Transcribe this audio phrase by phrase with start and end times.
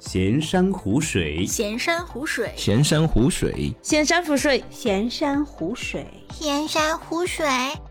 [0.00, 7.46] 闲山湖水，闲山湖水，闲山湖水，闲山湖水，闲山湖水，闲山湖水，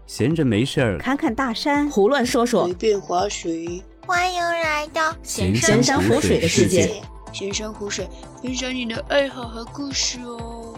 [0.08, 3.84] 闲着没事儿侃侃大山，胡乱说说，随便划水。
[4.08, 7.00] 欢迎来到闲闲山湖水的世界。
[7.32, 8.08] 闲山湖水，
[8.42, 10.74] 分享你的爱好和故事哦。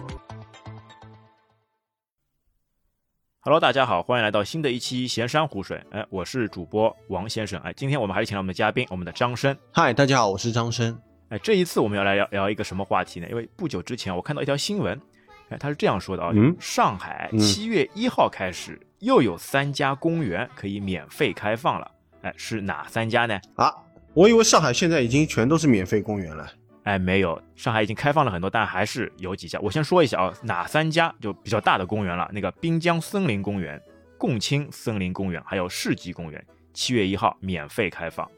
[3.39, 5.81] Hello，大家好，欢迎来到新的一期闲山湖水。
[5.91, 7.57] 哎，我是主播王先生。
[7.61, 9.57] 哎，今天我们还是请来我们的嘉宾，我们的张生。
[9.71, 10.99] 嗨，大家好，我是张生。
[11.31, 13.27] 哎，这一次我们要来聊聊一个什么话题呢？
[13.29, 14.99] 因为不久之前我看到一条新闻，
[15.47, 21.89] 哎，他是这样说的啊，嗯上海嗯七月一号开始又有三家公园可以免费开放了。
[22.23, 23.39] 哎，是哪三家呢？
[23.55, 23.73] 啊，
[24.13, 26.51] 我以为上海现在已经全都是免费公园了。
[26.83, 29.57] 哎，没有，上海已经开放了很多，但还是有几家。
[29.61, 33.81] 我先说一下啊，哪三家就比较大的公园了，那个滨江森林公园、
[34.17, 38.29] 共青森林公园，还有世纪公园，七月一号免费开放。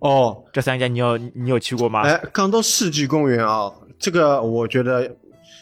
[0.00, 2.02] 哦，这三家你有你有去过吗？
[2.02, 5.10] 哎，刚到世纪公园啊，这个我觉得，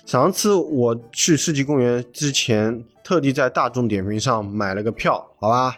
[0.07, 5.75] 上次我去世纪公园之前，特地在大众点评上买了个票，好吧，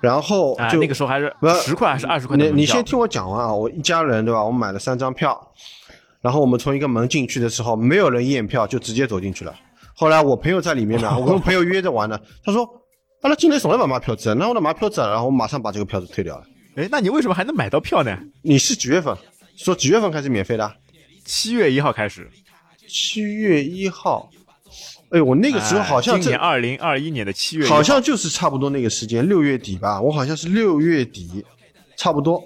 [0.00, 4.44] 然后哎，就、那个时候还是不十块还是二十块的你你先听我讲完啊，我一家人对吧？
[4.44, 5.40] 我买了三张票，
[6.20, 9.54] 然后我们从一个门进去的时候，没有人验票，就直接走进去了。
[9.96, 12.68] 后来我朋友在里面呢， 我跟朋友约着玩呢，他说
[13.22, 16.44] ：“阿拉进来从来不买票子，那我来买票子，然后我马上把这个票子退掉了。
[16.76, 18.18] 哎，那你为什么还能买到票呢？
[18.42, 19.16] 你是几月份？
[19.56, 20.74] 说几月份开始免费的？
[21.24, 22.28] 七月一号开始，
[22.88, 24.28] 七月一号。
[25.10, 30.00] 哎，我那个时候好像今年二零二一年的七月，好像就是差不多那个时间，六月底吧。
[30.00, 31.44] 我好像是六月底，
[31.96, 32.42] 差不多，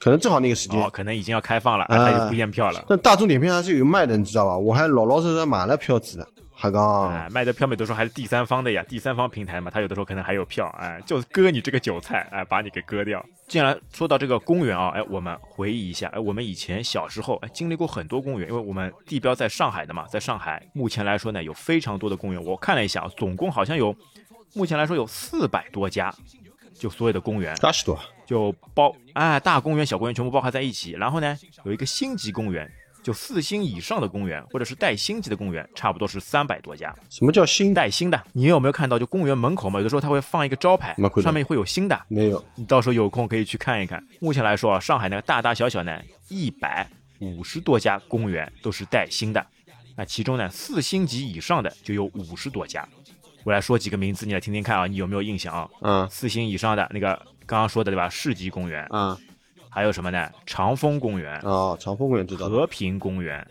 [0.00, 0.82] 可能正好那个时间。
[0.82, 2.84] 哦，可能已经要开放了，啊哎他就不验票了。
[2.88, 4.58] 但大众点评还是有卖的，你知道吧？
[4.58, 6.28] 我还老老实实买了票子的，
[6.62, 13.24] 还讲哎，卖的票没都说还是第三方的呀，第三方平台嘛，他有的时候可能还有票，哎，就割你这个韭菜，哎，把你给割掉。
[13.48, 23.92] 既然说到这个公园啊，哎，我们回忆一下，哎，我们以前小时候哎经历过很多公园，因为我们地标在上海的嘛，在上海目前来说呢有非常多的公园，我看了一下，总共好像有，
[24.54, 26.14] 目前来说有四百多家，
[26.74, 27.98] 就所有的公园，八十多。
[28.24, 30.92] 就包哎大公园、小公园全部包含在一起。
[30.92, 32.70] 然后呢，有一个星级公园，
[33.02, 36.94] 就四星以上的公园或者是带星级的公园，差不多是三百多家。
[37.10, 37.74] 什么叫星？
[37.74, 38.98] 带星的，你有没有看到？
[38.98, 42.44] 就公园门口嘛，有的时候它会放一个招牌上面会有星的，没有。
[42.54, 44.02] 你到时候有空可以去看一看。
[44.20, 46.86] 目前来说啊，上海那个大大小小呢，一百
[47.18, 49.44] 五十多家公园都是带星的，
[49.96, 52.86] 那其中呢，四星级以上的就有五十多家。
[53.44, 55.68] 我来说几个名字，你来听听看啊，你有没有印象啊？
[55.80, 57.14] 嗯四星以上的那个
[57.46, 58.08] 刚刚说的对吧？
[58.08, 59.18] 市级公园，啊
[59.72, 60.30] 还有什么呢？
[60.44, 62.46] 长风公园、啊，长风公园知道。
[62.48, 63.46] 和平公园、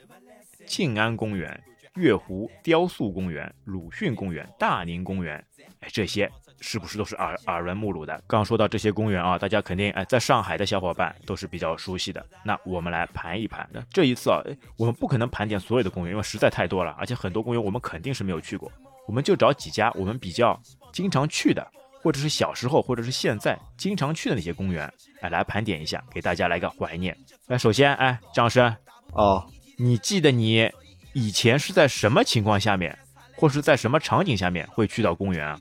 [0.67, 1.59] 静安公园、
[1.95, 5.43] 月湖雕塑公园、鲁迅公园、大宁公园，
[5.79, 8.21] 哎，这些是不是都是耳耳闻目睹的？
[8.27, 12.23] 刚说到这些公园啊，大家肯定哎，在上海的小伙伴都是比较熟悉的。
[12.45, 13.67] 那我们来盘一盘。
[13.73, 18.71] 那这一次啊，哎我们不可能盘点所有的公园，因为实在太多了，而且很多公园我们肯定是没有去过。
[19.07, 20.57] 我们就找几家我们比较
[20.93, 21.67] 经常去的，
[22.01, 24.91] 或者是小时候，或者是现在经常去的那些公园，
[25.21, 27.15] 哎，来盘点一下，给大家来个怀念。
[27.47, 28.75] 那首先，哎，张生，
[29.13, 29.45] 哦，
[29.77, 30.69] 你记得你
[31.13, 32.97] 以前是在什么情况下面，
[33.35, 35.59] 或是在什么场景下面会去到公园啊？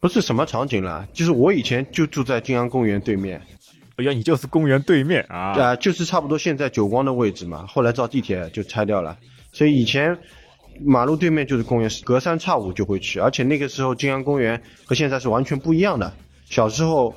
[0.00, 3.40] 不是什么场景了，就是我以前就住在金安公园对面，
[3.96, 5.52] 哎呀，你就是公园对面啊！
[5.52, 7.66] 啊、就是差不多现在久光的位置嘛。
[7.66, 9.16] 后来造地铁就拆掉了，
[9.52, 10.18] 所以以前
[10.80, 13.18] 马路对面就是公园，隔三差五就会去。
[13.18, 16.12] 而且那个时候静安公园和现在是完全不一样的。
[16.44, 17.14] 小时候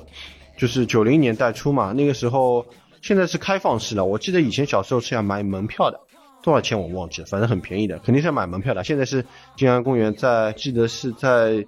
[0.56, 2.64] 就是九零年代初嘛，那个时候
[3.02, 4.04] 现在是开放式了。
[4.04, 6.00] 我记得以前小时候是要买门票的，
[6.42, 8.84] 多少钱我忘记了，反正很便宜的，肯定是要买门票的。
[8.84, 9.24] 现在是
[9.56, 11.66] 静安公园在，记得是在。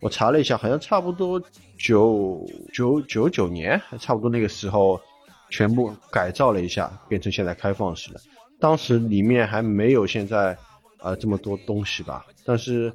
[0.00, 1.40] 我查了一下，好像差不多
[1.78, 5.00] 九九九九年，还差不多那个时候，
[5.48, 8.20] 全部改造了一下，变成现在开放式的。
[8.60, 10.54] 当时里面还没有现在
[11.04, 12.92] 呃这么多东西吧，但是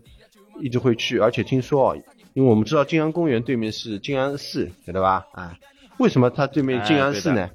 [0.59, 1.95] 一直会去，而且听说啊，
[2.33, 5.25] 因为我们知道静安公园对面是静安寺，晓得吧？
[5.31, 5.55] 啊，
[5.99, 7.49] 为什么它对面静安寺呢？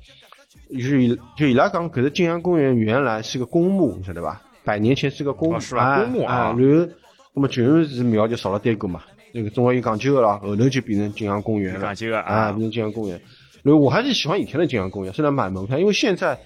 [0.70, 4.40] 就是以就伊拉讲，可是静安公园原来是个公墓，晓得吧？
[4.64, 6.88] 百年前是个公墓，哦是吧哎公墓啊哎然后
[7.34, 9.02] 那么就是庙就少了单个嘛，
[9.32, 11.80] 那个中国有讲究的了，后头就变成静安公园了。
[11.80, 13.20] 讲究个啊，啊变成静安公园。
[13.62, 16.38] 然后我还是喜欢以前的静安公园，虽然买门票，因为现在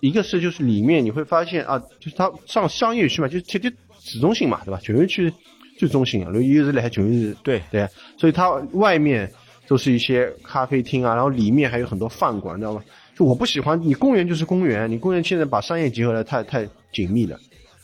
[0.00, 3.70] 一个是就是里面你会发现啊，就是它上商业区嘛，就是贴贴
[4.00, 4.80] 市中心嘛，对吧？
[4.82, 5.32] 球员区
[5.78, 7.86] 最中心啊，然后又是来球员是，对对，
[8.16, 9.30] 所以它外面
[9.68, 12.82] 都是一些咖啡厅啊，然后里面还有很多饭馆，你知道吗？
[13.16, 17.38] 就我不喜欢你公园就是公园，你公园现在把商业结合的太太紧密了。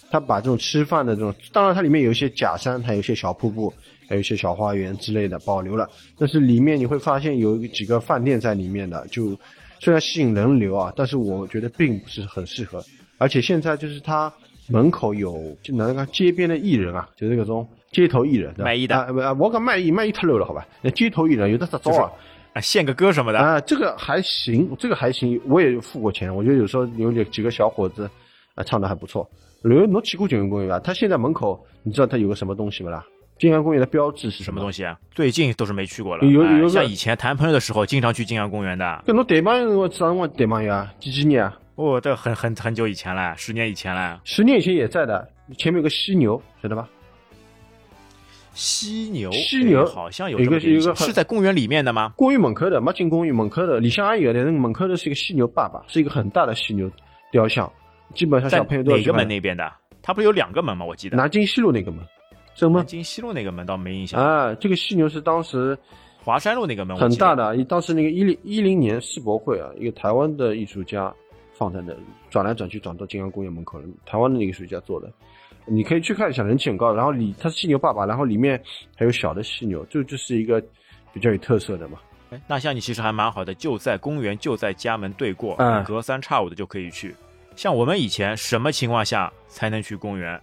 [0.09, 3.75] 它把这种吃饭的这种，当然它里面有一些假山，还有一些小瀑布，
[4.09, 9.37] 还有一些小花园之类的保留了，但是里面你会发现有几个饭店在里面的，就
[9.79, 12.83] 虽然吸引人流啊，但是我觉得并不是很适合。
[13.19, 14.33] 而且现在就是他
[14.69, 20.67] 门口有就那个街边的艺人啊，就是那种街头艺人，对卖艺的啊不啊，我讲卖艺卖艺太 low 了，好吧？
[20.83, 22.11] 那街头艺人有的啥招啊？
[22.53, 26.35] 啊，献个歌什么的，啊，这个还行，这个还行，我也付过钱。
[26.35, 28.11] 我觉得有时候有几几个小伙子
[28.55, 29.29] 啊唱的还不错。
[29.63, 30.79] 刘侬去过静安公园吧？
[30.81, 33.05] 他现在门口你知道他有个什么东西不啦？
[33.39, 34.45] 静安公园的标志是西？
[34.45, 34.99] 什么东西啊？
[35.11, 36.27] 最近都是没去过了。
[36.27, 39.03] 有有哎像以前谈朋友的时候，经常去静安公园的。
[39.07, 40.93] 跟侬谈朋友我啥辰光谈朋友啊？
[40.99, 41.59] 几几年啊？
[41.75, 44.21] 哦，这很很很久以前了，十年以前了。
[44.25, 45.29] 十年以前也在的，
[45.59, 46.89] 前面有个犀牛，晓得吧？
[48.55, 52.15] 犀牛，犀牛哎好像有个有一个是在公园里面的吗？
[52.17, 56.91] 公园门口的，没进公园门口的，里向也有的，那个门口的是一个犀牛爸爸，是一个很大的犀牛
[57.31, 57.71] 雕像，
[58.15, 59.71] 基本上在小朋友都在哪个门那边的？
[60.01, 60.87] 它不是有两个门吗？
[60.87, 61.17] 我记得。
[61.19, 62.03] 南京西路那个门，
[62.57, 65.79] 正门南京西路那个门倒没印象，啊，这个犀牛是当时
[66.25, 71.15] 华山路那个门很大的，当时那个一零一零年世博会啊，一个台湾的艺术家
[71.53, 72.01] 放在那里，
[72.31, 75.13] 转来转去转到静安公园门口了，台湾的那个艺术家做的，
[75.67, 76.95] 你可以去看一下，人气很高。
[76.95, 78.61] 然后里它是犀牛爸爸，然后里面
[78.97, 80.63] 还有小的犀牛，这就是一个
[81.13, 81.99] 比较有特色的嘛。
[82.31, 87.15] 哎那像你其实还蛮好的，就在公园，就在家门对过，嗯隔三差五的就可以去。
[87.55, 90.41] 像我们以前什么情况下才能去公园？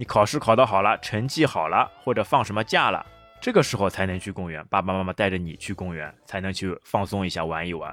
[0.00, 3.04] 你考试考得好了，成绩好了，或者放什么假了，
[3.38, 4.64] 这个时候才能去公园。
[4.70, 7.90] 爸爸妈妈带着你去公园，才能去放松一下，玩一玩。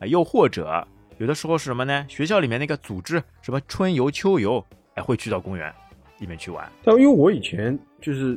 [0.00, 0.84] 啊，又或者
[1.18, 2.04] 有的时候是什么呢？
[2.08, 4.60] 学校里面那个组织什么春游、秋游，
[4.96, 5.72] 哎，会去到公园
[6.18, 6.68] 里面去玩。
[6.82, 8.36] 但因为我以前就是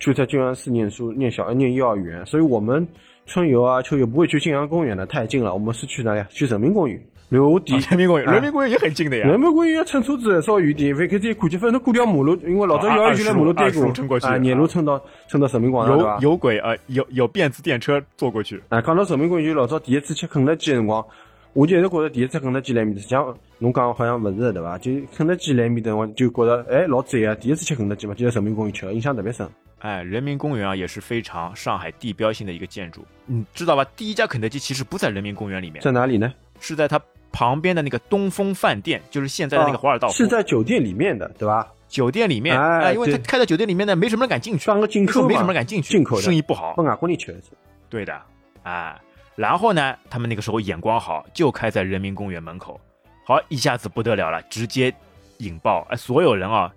[0.00, 2.84] 就在静安寺念书，念小念幼儿园，所以我们
[3.26, 5.54] 春游啊、秋游不会去静安公园的，太近了。
[5.54, 6.24] 我们是去哪里？
[6.30, 7.00] 去人民公园、
[7.30, 7.80] 刘迪啊。
[7.88, 9.26] 人民公园，啊人民公园也很近的呀。
[9.26, 16.30] 人民公园要乘车子稍远点，反正再看见，反正过条马路，因为老早幼儿园在马路对过啊，沿路乘到乘到人民广场有？
[16.30, 18.62] 有轨啊、呃有有便子电车坐过去。
[18.68, 21.04] 啊，讲到人民公园，就老早第一次吃肯德基的辰光，
[21.52, 24.76] 我就一直觉得第一次肯德基来面的，像侬讲好像勿是对伐？
[24.78, 27.34] 就肯德基来面的，我就觉得哎老赞啊！
[27.36, 29.48] 第一次吃肯德基嘛，就在人民公园吃，印象特别深。
[29.78, 33.84] 哎，人民公园啊，也是非常上海地标性的一个建筑，你知道吧？
[33.96, 36.32] 第一家肯德基其实不在人民公园里面，在哪里呢？
[36.62, 37.00] 是在它
[37.32, 41.66] 旁边的那个东风饭店，就是现在的那个华尔道夫、是在酒店里面的，对吧？
[41.88, 42.56] 酒店里面。
[42.56, 46.74] 哎哎，因为他开在酒店里面呢，没什么人敢进去，当个进口嘛，那时候没什么人敢进去，进口的生意不好。
[47.88, 48.22] 对的，
[48.62, 48.96] 哎，
[49.34, 52.80] 然后呢，他们那个时候眼光好，就开在人民公园门口，
[53.24, 54.94] 好，一下子不得了了，直接
[55.38, 56.72] 引爆，哎，所有人啊，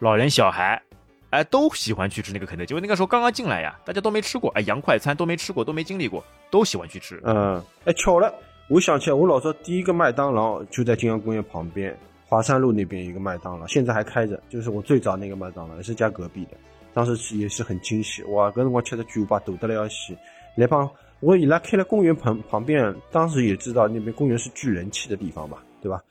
[0.00, 0.82] 老人小孩，
[1.30, 2.74] 哎，都喜欢去吃那个肯德基。
[2.74, 7.20] 因为那个时候刚刚进来呀，大家都没吃过，哎，洋快餐都没吃过，都没经历过，都喜欢去吃。
[7.24, 8.34] 嗯，哎，巧了，
[8.68, 11.96] 我想起来，我老早第一个麦当劳就在静安公园旁边，
[12.26, 16.56] 华山路那边一个麦当劳，现在还开着，就是我最早那个麦当劳，也是家隔壁的。
[16.92, 20.16] 当时也是很惊喜，哇，搿辰光吃的巨无霸，堵得了要死。
[20.56, 20.90] 来帮
[21.20, 26.02] 我伊拉开了公园旁旁边，当时也知道那边公园是聚人气的地方吧，对吧？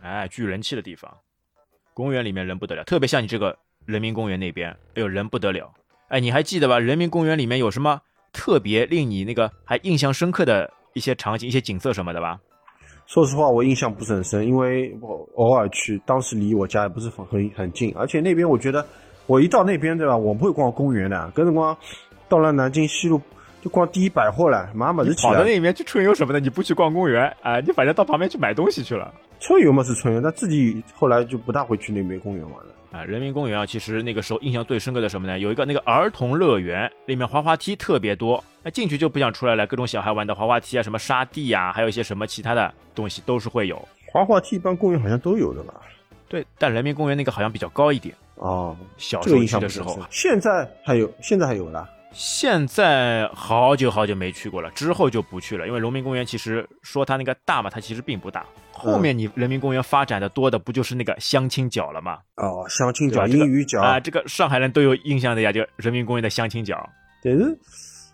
[0.00, 1.08] 哎，聚人气的地方，
[1.94, 5.72] 公园里面人不得了，特别像你这个人民公园那边，哎呦人不得了。
[6.08, 6.80] 哎，你还记得吧？
[6.80, 8.00] 人民公园里面有什么
[8.32, 12.40] 特别令你那个还印象深刻的一些场景、一些景色什么的吧？
[13.06, 18.84] 说实话，我印象不是很深，因为我偶尔去，当时离我家也不是很很很近，而且那边我觉得
[19.26, 21.76] 我一到那边对吧，我不会逛公园的，跟着光
[22.30, 23.20] 到了南京西路
[23.62, 25.32] 就逛第一百货了，马上么子起来。
[25.34, 32.74] 跑到那边去春游什么的，你不去逛公园啊、你反正到旁边去买东西去了春游嘛是春游，但自己后来就不大会去那边公园玩了。
[32.90, 33.04] 啊。
[33.04, 35.38] 人民公园啊，其实那个时候印象最深刻的什么呢？
[35.38, 43.76] 有一个那个儿童乐园，里面滑滑梯特别多，那进去就不想出来了，各种小孩玩的滑滑梯啊，什么沙地啊，还有一些什么其他的东西都是会有。
[44.12, 45.74] 滑滑梯一般公园好像都有的吧？
[46.28, 48.14] 对，但人民公园那个好像比较高一点。
[48.36, 49.98] 哦，小时候印去的时候。
[50.10, 51.88] 现在还有，现在还有啦。
[52.12, 58.44] 现在好久好久没去过了，之后就不去了，因为人民公园其实说它那个大嘛，它其实并不大。
[58.72, 62.18] 后面你人民公园发展的多的不就是那个相亲角了吗？
[62.36, 66.88] 哦，相亲角、英语角，啊，这个上海人都有印象的呀，就人民公园的相亲角。
[67.22, 67.58] 但是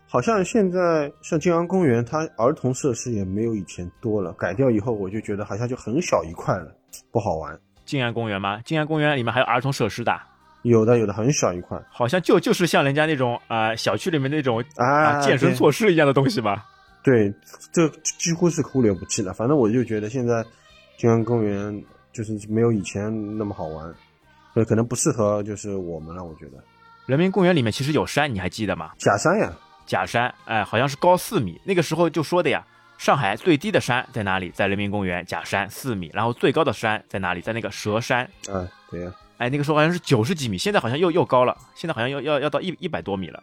[0.06, 6.72] 好像现在像静安公园，它儿童设施也没有以前多了，改掉以后，我就觉得好像就很小一块了，
[7.10, 7.58] 不好玩。
[7.84, 8.60] 静安公园吗？
[8.64, 10.16] 静安公园里面还有儿童设施的，
[10.62, 16.64] 有的有的很小一块好像就就是像人家那种啊、呃小区里面那种啊、啊，健身措施一样的东西吧。
[17.02, 17.34] 对，
[17.72, 19.32] 这几乎是忽略不计的。
[19.32, 20.44] 反正我就觉得现在
[20.96, 23.92] 静安公园就是没有以前那么好玩，
[24.54, 26.22] 所以可能不适合就是我们了。
[26.22, 26.62] 我觉得
[27.06, 28.92] 人民公园里面其实有山，你还记得吗？
[28.98, 29.52] 假山呀，
[29.84, 31.60] 假山，哎，好像是高四米。
[31.64, 32.64] 那个时候就说的呀，
[32.98, 34.50] 上海最低的山在哪里？
[34.50, 37.40] 在人民公园假山四米，然后最高的山在哪里？
[37.40, 43.42] 在那个蛇山，啊，对呀，哎，那个时候好像是九十几米，现在好像又又高了，现在好像要要要到一一百多米了。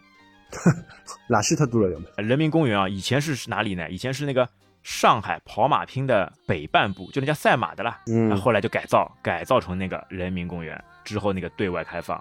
[1.28, 3.90] 哪是太多了人民公园啊，以前是哪里呢？
[3.90, 4.48] 以前是那个
[4.82, 8.00] 上海跑马厅的北半部，就那家赛马的啦。
[8.06, 12.18] 嗯后来就改造，改造成那个人民公园之后那个对外开放，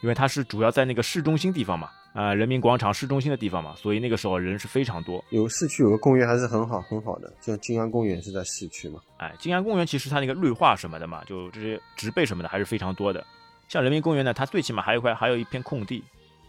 [0.00, 5.24] 因为它是主要在那个市中心地方嘛，啊、人民广场市中心的地方嘛，所以那个时候人是非常多。
[5.30, 9.00] 有市区有个公园还是很好很好的，像静安公园是在市区嘛。
[9.16, 13.24] 哎，静安公园其实它那个绿化什么的嘛，就这些植被什么的还是非常多的。
[13.68, 16.04] 像人民公园呢，它最起码还有一块还有一片空地，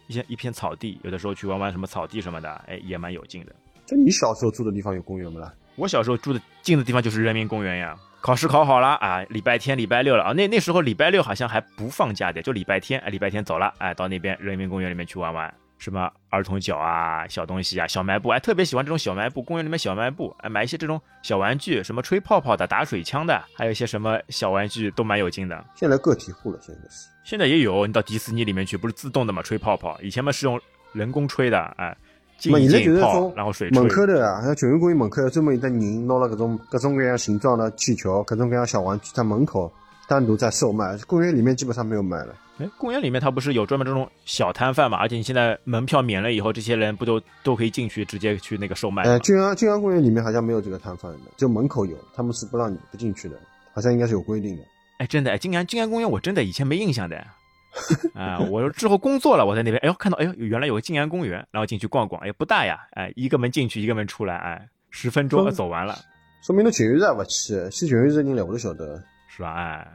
[0.07, 3.55] 一些一片草地，有的时候去玩玩什么草地什么的，哎，也蛮有劲的。
[3.85, 5.53] 就你小时候住的地方有公园不啦？
[5.75, 7.95] 我小时候住的近的地方就是人民公园呀。
[8.21, 10.31] 考试考好了啊，礼拜天、礼拜六了啊。
[10.31, 25.65] 那那时候礼拜六好像还不放假的，就礼拜天，哎，礼拜天走了，哎，到那边人民公园里面去玩玩，什么儿童角啊、小东西啊、小卖部，哎，特别喜欢这种小卖部，公园里面小卖部，哎，买一些这种小玩具，什么吹泡泡的、打水枪的，还有一些什么小玩具都蛮有劲的。
[25.75, 27.09] 现在个体户了，现在是。
[27.25, 30.57] 现在也有，你到迪士尼里面去，不是自动的嘛，吹泡泡，以前嘛是用
[30.93, 32.02] 人工吹的，哎，进
[32.51, 33.89] 嘛，一现在就进泡是说，然后水吹门。
[33.89, 39.71] 口头啊，像球员公园门口专门有的人拿了各种各种各样形状的气球、各种各样小玩具在门口
[40.07, 42.35] 单独在售卖，公园里面基本上没有卖了。
[42.59, 44.97] 哎，公园里面它不是有专门这种小摊贩嘛？
[44.99, 49.09] 而且你现在门票免了以后，这些人不都都可以进去直接去那个售卖吗？
[49.09, 53.39] 呃，静安静安公园里面好像没有这个摊贩的，就门口有，他们是不让你不进去的，
[53.73, 54.63] 好像应该是有规定的。
[54.99, 57.25] 哎，真的，哎，静安静安公园我真的以前没印象的。
[58.13, 65.95] 啊，我之后工作了，我在那边，哎呦，看到，哎呦，原来有个静安公园，然后进去逛逛，哎，不大呀，哎，一个门进去，一个门出来，哎，十分钟嗯走完了，
[66.43, 69.01] 说明侬球员日还不去，去球员日人来我都晓得。
[69.27, 69.53] 是吧？
[69.55, 69.87] 哎，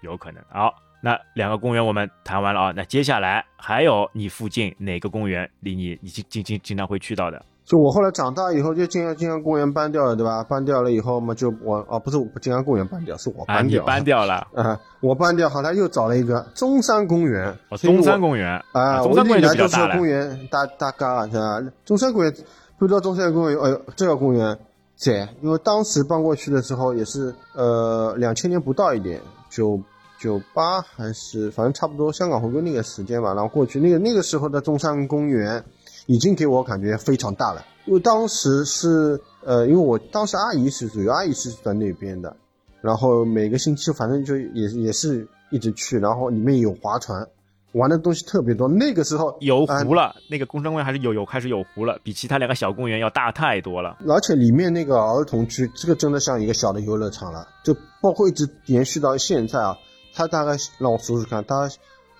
[0.00, 0.42] 有可能。
[0.48, 7.44] 好，那两个公园我们谈完了啊，那接下来还有你附近哪个公园离你你经经经经常会去到的？
[7.68, 10.42] 就我后来长大以后，就静安静安公园搬掉了，对吧？
[10.42, 13.84] 搬掉了以后嘛，就我哦，不是我静安公园搬掉，是我啊，你搬掉。
[13.84, 17.54] 搬掉了， 啊，我搬掉，后来又找了一个中山公园。
[17.76, 20.06] 中山公园啊，中山公园就公。
[20.06, 21.62] 园大大嘎是吧？
[21.84, 22.34] 中山公园
[22.78, 24.58] 不知道中山公园，哎呦，这个公园
[24.96, 29.20] 在，因为当时搬过去的时候也是呃两千年不到一点，
[29.50, 29.78] 九
[30.18, 35.62] 九八还是反正差不多香港回归那个时间吧，然后过去那个那个时候的中山公园
[36.08, 42.34] 已经给我感觉非常大了，因为当时是呃，因为我当时阿姨是主要阿姨是在那边的，
[42.80, 47.28] 然后每个星期反正就也也是一直去，然后里面有划船，
[47.72, 48.66] 玩的东西特别多。
[48.66, 53.98] 那个时候有啊湖了，那个工商公园还是有有开始有湖了，比其他两个小公园要大太多了。
[54.08, 59.76] 而且里面那个儿童区，这个真的像一个小的游乐场了，就包括一直延续到现在啊。
[60.14, 61.70] 它大概让我数数看，它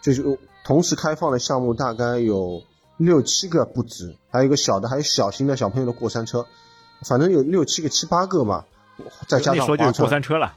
[0.03, 2.63] 就是同时开放的项目大概有
[2.99, 6.45] 六七个不止，还有一个小的，还有小型的小朋友的过山车，
[7.07, 8.67] 反正有六七个、七八个吧，
[9.27, 10.55] 再加上说就有过，山车了。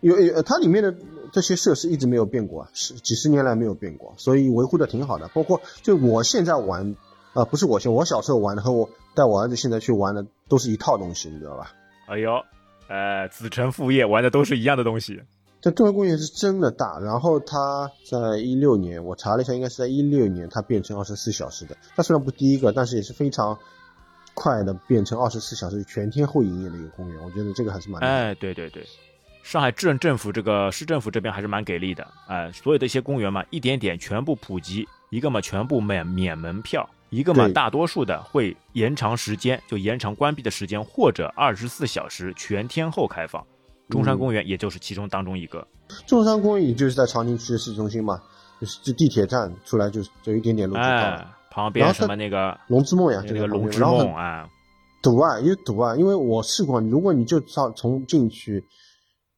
[0.00, 0.94] 有有它里面的
[1.32, 5.28] 这些设施一直没有变过，十几十年来没有变过，所以维护的挺好的。
[5.28, 6.94] 包括就我现在玩，
[7.32, 11.72] 啊、不是我现我小时候玩的和我带我儿子现在去玩的都是一套东西，你知道吧？
[12.06, 12.30] 哎呦，
[12.88, 15.20] 呃，子承父业，玩的都是一样的东西。
[15.60, 21.76] 这中国公园是真的大，然后它在一六年，我查了一下，应该是在一六年它变成二十四小时的。
[21.94, 23.58] 它虽然不第一个，但是也是非常
[24.32, 27.22] 快的变成二十四小时全天候营业的一个公园。
[27.22, 28.86] 我觉得这个还是蛮哎，对对对，
[29.42, 32.06] 上海市政府这个市政府这边还是蛮给力的。
[32.26, 43.46] 哎，所有的一些公园嘛，一点点全部普及，一个嘛全部免免门票，一个嘛大多数的会延长时间，就延长关闭的时间，或者二十四小时全天候开放。
[43.90, 45.66] 中山公园也就是其中当中一个。
[46.06, 48.22] 中山公园也就是在长宁区的市中心嘛，
[48.60, 51.16] 就是就地铁站出来就就一点点路就到了。
[51.16, 54.48] 哎，旁边什么那个龙之梦呀，就那个龙之梦啊，
[55.02, 58.64] 堵啊，有堵啊，因为我试过，如果你就上从进去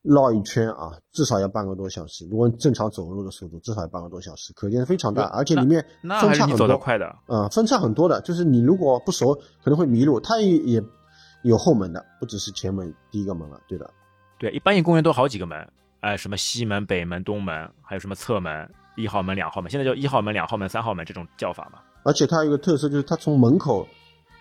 [0.03, 2.29] 绕一圈啊，至少要半个多小时。
[2.29, 5.83] 如果你正常走路的速度，至少要半个多小时，可见非常大，而且里面
[6.21, 7.17] 分叉很多，快的。
[7.29, 10.21] 嗯，分叉很多的，就是你如果不熟，可能会迷路。
[10.21, 10.83] 它也也
[11.45, 13.89] 有后门的，不只是前门第一个门了，对的。
[14.43, 15.57] 对，一般性公园都好几个门，
[16.01, 21.79] 哎，什么西门、北门、东门，还有什么侧门、一号门、两号门，现在叫一号门、两号门、三号门这种叫法嘛。
[22.03, 23.87] 而且它有一个特色，就是它从门口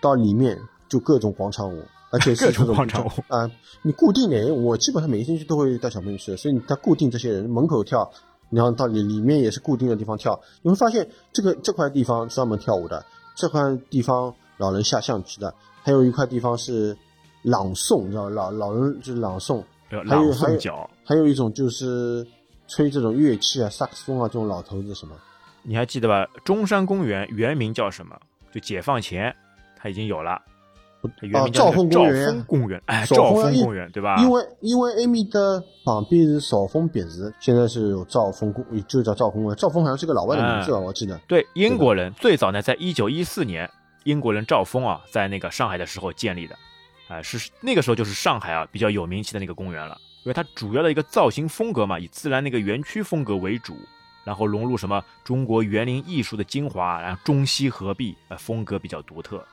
[0.00, 3.48] 到里面就各种广场舞，而且是 各种广场舞啊、
[3.82, 8.10] 你固定的，我基本上每个星期都会带小朋友去，所以它固定这些人门口跳，
[8.50, 10.36] 然后到里里面也是固定的地方跳。
[10.62, 13.06] 你会发现这个这块地方专门跳舞的，
[13.36, 15.54] 这块地方老人下象棋的，
[15.84, 16.96] 还有一块地方是
[17.42, 19.62] 朗诵，你知道吧老老人就是朗诵，
[20.06, 22.26] 还有还有，还有一种就是
[22.66, 25.14] 吹这种乐器啊，萨克斯风啊这种老头子什么。
[25.62, 26.26] 你还记得吧？
[26.44, 28.16] 中山公园原名叫什么？
[28.52, 29.34] 就解放前
[29.78, 30.40] 它已经有了，
[31.02, 34.16] 它原啊名叫那个兆兆丰公园丰公园，哎，兆兆丰公园对吧？
[34.22, 39.56] 因为因为艾米的旁边是兆丰别墅，现在是有兆丰公，就叫兆丰公园。
[39.56, 41.18] 兆丰好像是个老外的名字吧，我记得。
[41.28, 43.70] 对英国人最早呢，在一九一四年，
[44.04, 46.56] 英国人赵峰啊，在那个上海的时候建立的，
[47.12, 53.76] 啊、是那个时候就是上海啊比较有名气的那个公园了，因为它主要的一个造型风格嘛，以自然那个园区风格为主，
[54.24, 59.44] 然后融入什么中国园林艺术的精华，然后中西合璧，呃，风格比较独特。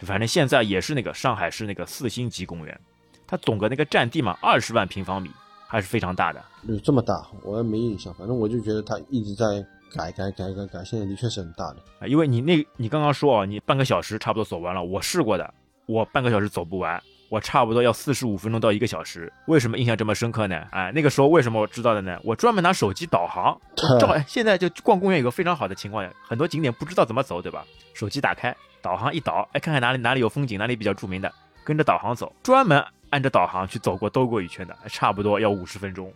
[0.00, 2.80] 反正现在也是那个上海市那个四星级公园，
[3.26, 5.30] 它总个那个占地嘛，二十万平方米，
[5.66, 6.44] 还是非常大的。
[6.64, 8.12] 有这么大，我也没印象。
[8.12, 11.76] 反正我就觉得它一直在改改改改改，现在的确是很大的。
[12.00, 15.54] 啊，因为你那，你刚刚说啊，你半个小时差不多走完了，我试过的，
[15.86, 19.32] 我半个小时走不完，我差不多要四十五分钟到一个小时。
[19.46, 20.66] 为什么印象这么深刻呢？
[20.70, 22.18] 哎，那个时候为什么我知道的呢？
[22.24, 23.56] 我专门拿手机导航，
[23.92, 24.08] 我照。
[24.08, 27.64] 哎，现在就逛公园有个非常好的情况，很多景点不知道怎么走，对吧？
[27.94, 31.32] 手机打开，导航一导，哎，看看哪里哪里有风景，哪里比较著名的，
[31.64, 36.12] 跟着导航走，专门按着导航去走过兜过一圈的，差不多要五十分钟，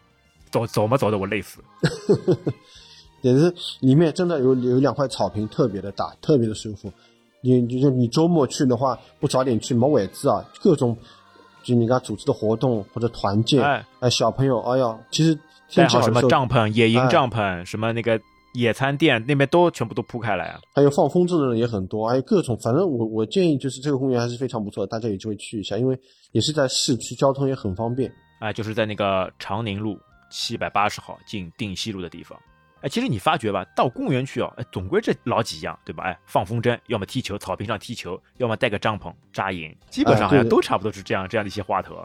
[0.51, 1.63] 走走嘛走的我累死。
[3.23, 6.93] 也是里面真的有有两块草坪，特别的大，特别的舒服。
[7.43, 10.97] 你就你周末去的话，不早点去，没位置啊，各种
[11.63, 18.21] 就你刚组织的活动或者团建，哎哎，小朋友，哎呀，其实带天气好什么帐篷、野营哎帐篷，什么那个
[18.55, 20.61] 野餐垫，那边都全部都铺开来啊。
[20.75, 25.99] 还有放风筝的人也很多，还有各种，反正我我建议就是这个公园还是非常不错的，大家有机会去一下，因为
[26.33, 28.13] 也是在市区，交通也很方便。
[28.41, 29.99] 哎，就是在那个长宁路
[30.31, 32.39] 七百八十号进定西路的地方。
[32.83, 36.05] 哎，其实你发觉吧，到公园去哦，哎，总归这老几样，对吧？
[36.05, 41.97] 哎，放风筝，要么踢球，草坪上踢球，要么带个帐篷扎营，基本上好像都差不多是这样这样的一些花头。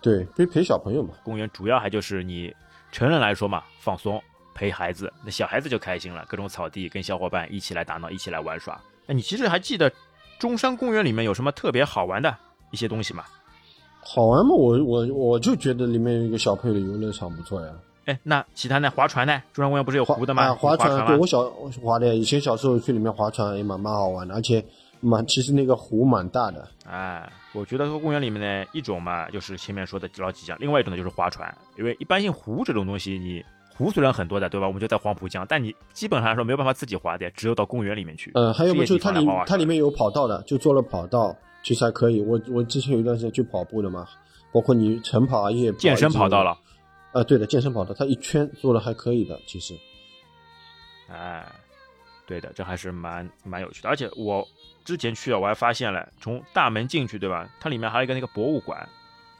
[0.00, 2.54] 对，陪陪小朋友嘛，公园主要还就是你
[2.92, 4.22] 成人来说嘛，放松，
[4.54, 8.80] 陪孩子，那小孩子就开心了，各种草地跟小伙伴一起来打闹，一起来玩耍。
[9.08, 9.92] 哎，你其实还记得
[10.38, 12.34] 中山公园里面有什么特别好玩的
[12.70, 13.24] 一些东西吗？
[14.02, 17.72] 好玩吗，我我我就觉得里面有一个小朋友的游乐场不错呀。
[18.10, 18.90] 哎，那其他呢？
[18.90, 19.40] 划船呢？
[19.52, 20.42] 中山公园不是有湖的吗？
[20.42, 24.64] 哎划船吗对我小我划的，以前小时候去里面划船也蛮蛮好玩的，而且
[25.00, 26.66] 蛮其实那个湖蛮大的。
[26.88, 31.54] 哎，我觉得说公园里面呢，一种嘛就是前面说的老几项，另外一种呢就是划船。
[31.78, 33.44] 因为一般性湖这种东西，你
[33.76, 34.66] 湖虽然很多的，对吧？
[34.66, 38.32] 我们就在黄浦江，但你基本上来说没有办法自己划的，只有到公园里面去。
[38.34, 42.20] 呃，还有嘛，这些就是它里它里面有跑道的，就做了跑道，其实还可以。
[42.22, 44.06] 我我之前有一段时间去跑步的嘛，
[44.52, 46.58] 包括你晨跑啊、夜跑、健身跑道了。
[47.12, 49.76] 啊、对的，健身跑道，它一圈做的还可以的，其实。
[51.08, 51.44] 哎，
[52.24, 53.88] 对的，这还是蛮蛮有趣的。
[53.88, 54.46] 而且我
[54.84, 57.48] 之前去啊，我还发现了，从大门进去，对吧？
[57.58, 58.88] 它里面还有一个那个博物馆，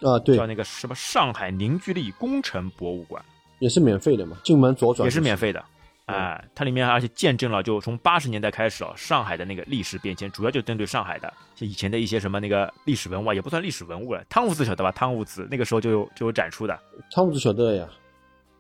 [0.02, 3.24] 啊，对叫，那个什么上海凝聚力工程博物馆。
[3.60, 5.64] 也是免费的嘛，进门左转也是免费的。
[6.12, 14.24] 哎，它里面而且见证了，就从八十年代开始啊，上海的那个历史变迁，主要就针对上海的，像以前的一些什么那个历史文物啊，也不算历史文物了。
[14.28, 14.90] 汤姆子晓得吧？
[14.92, 16.78] 汤姆子那个时候就有就有展出的，
[17.14, 17.88] 汤姆子晓得呀，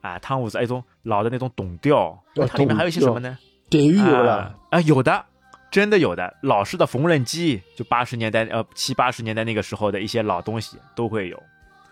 [0.00, 3.36] 啊，汤姆子，哎，一种老的那种董调，它里面还有一些什么呢？
[3.68, 5.24] 典狱有啊了，啊，有的，
[5.70, 11.40] 真的有的，老式的缝纫机，就八十年代呃七八十年代那个时候的一些老东西都会有，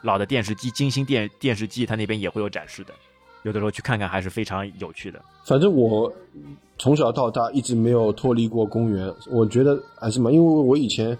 [0.02, 2.92] 老的电视机，金星电电视机，它那边也会有展示的，
[3.48, 5.20] 有的时候去看看还是非常有趣的。
[5.44, 6.12] 反正我
[6.78, 11.16] 从小到大一直没有脱离过公园，我觉得还是蛮，因为我以前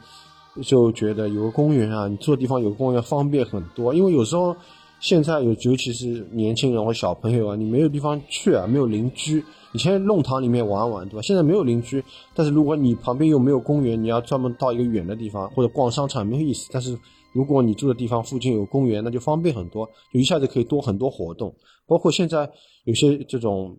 [0.62, 4.54] 就觉得有个公园啊，你住的地方有公园方便很多，因为有时候
[5.00, 9.42] 现在有尤其是年轻人或小朋友啊，你没有地方去啊，没有邻居。
[9.72, 11.22] 以前弄堂里面玩玩，对吧？
[11.22, 12.02] 现在没有邻居，
[12.34, 16.68] 但是如果你旁边又没有公园，你要专门到一个远的地方或者逛商场没有意思。
[16.72, 16.98] 但是
[17.32, 21.54] 如果你住的地方附近有公园，那就方便很多，就一下子可以多很多活动。
[21.86, 22.50] 包括现在
[22.84, 23.78] 有些这种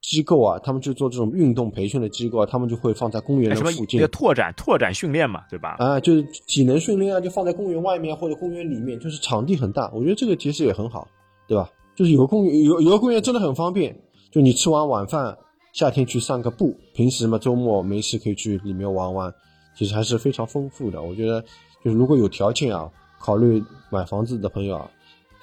[0.00, 5.76] 机构啊，他们就做这种运动培训的机构啊，他们就会放在公园的附近那个拓展拓展训练嘛，对吧？
[5.78, 9.90] 啊，就是体能训练啊，就放在公园外面或者公园里面，就是场地很大。
[9.94, 11.06] 我觉得这个其实也很好，
[11.46, 11.70] 对吧？
[11.94, 13.94] 就是有个公园有有个公园真的很方便，
[14.30, 15.36] 就你吃完晚饭，
[15.74, 19.32] 夏天去散个步，平时嘛周末没事可以去里面玩玩，
[19.76, 21.02] 其实还是非常丰富的。
[21.02, 21.44] 我觉得
[21.84, 24.90] 就是如果有条件啊，考虑买房子的朋友啊，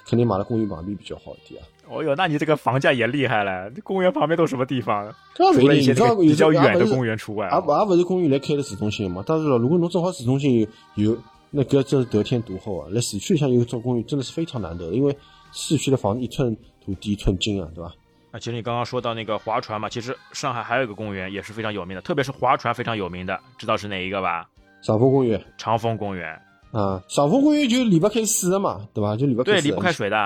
[0.06, 1.66] 肯定买了公寓旁边比较好一点啊。
[1.88, 5.12] 哦哟，那你这个房价也厉害了，这公园旁边都什么地方？
[5.34, 7.74] 这除了一些比较远的公园，除外啊而。
[7.80, 9.24] 而不是公园来开的市中心嘛。
[9.26, 11.16] 但是如果侬正好市中心有，
[11.50, 12.88] 那搿真是得天独厚啊！
[12.92, 15.16] 来市区像有一种公寓真的是非常难得的，因为
[15.50, 17.92] 市区的房子一寸土地一寸金啊，对吧？
[18.30, 24.48] 啊其实你刚刚说到那个划船嘛，其实上海还有一个公园也是非常有名的，特别是划船非常有名的，知道是哪一个吧？
[24.82, 26.40] 赏枫公园长风公园，
[26.72, 29.16] 啊，赏枫公园就离不开水的嘛，对吧？
[29.16, 30.16] 就离不开对，离不开水的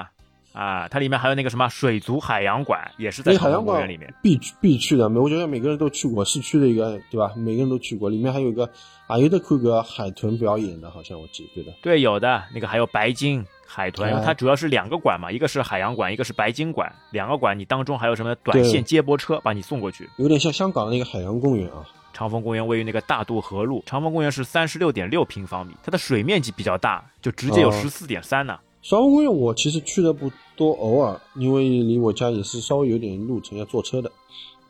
[0.52, 0.86] 啊。
[0.88, 4.12] 它里面还有那个什么水族海洋馆，也是在长风海洋馆公园里面。
[4.22, 7.32] 必必去的，每我觉得每个人都去过市区的一个，对吧？
[7.36, 8.70] 每个人都去过，里面还有一个
[9.06, 11.72] 啊，有的看个海豚表演的，好像我记得对的。
[11.82, 20.08] 对，有的那个还有白鲸、海豚，它主要是两个馆嘛，一个是海洋馆，一个是白鲸馆，两个馆你当中还有什么短线接驳车把你送过去。
[20.16, 28.58] 有点像香港的那个海洋公园啊，长风公园位于那个大渡河路，长风公园是三十六点六平方米，它的水面积比较大，就直接有哦十四点三呢。
[28.80, 34.10] 长风公园我其实去的不多，偶尔，因为离我家也是稍微有点路程，要坐车的。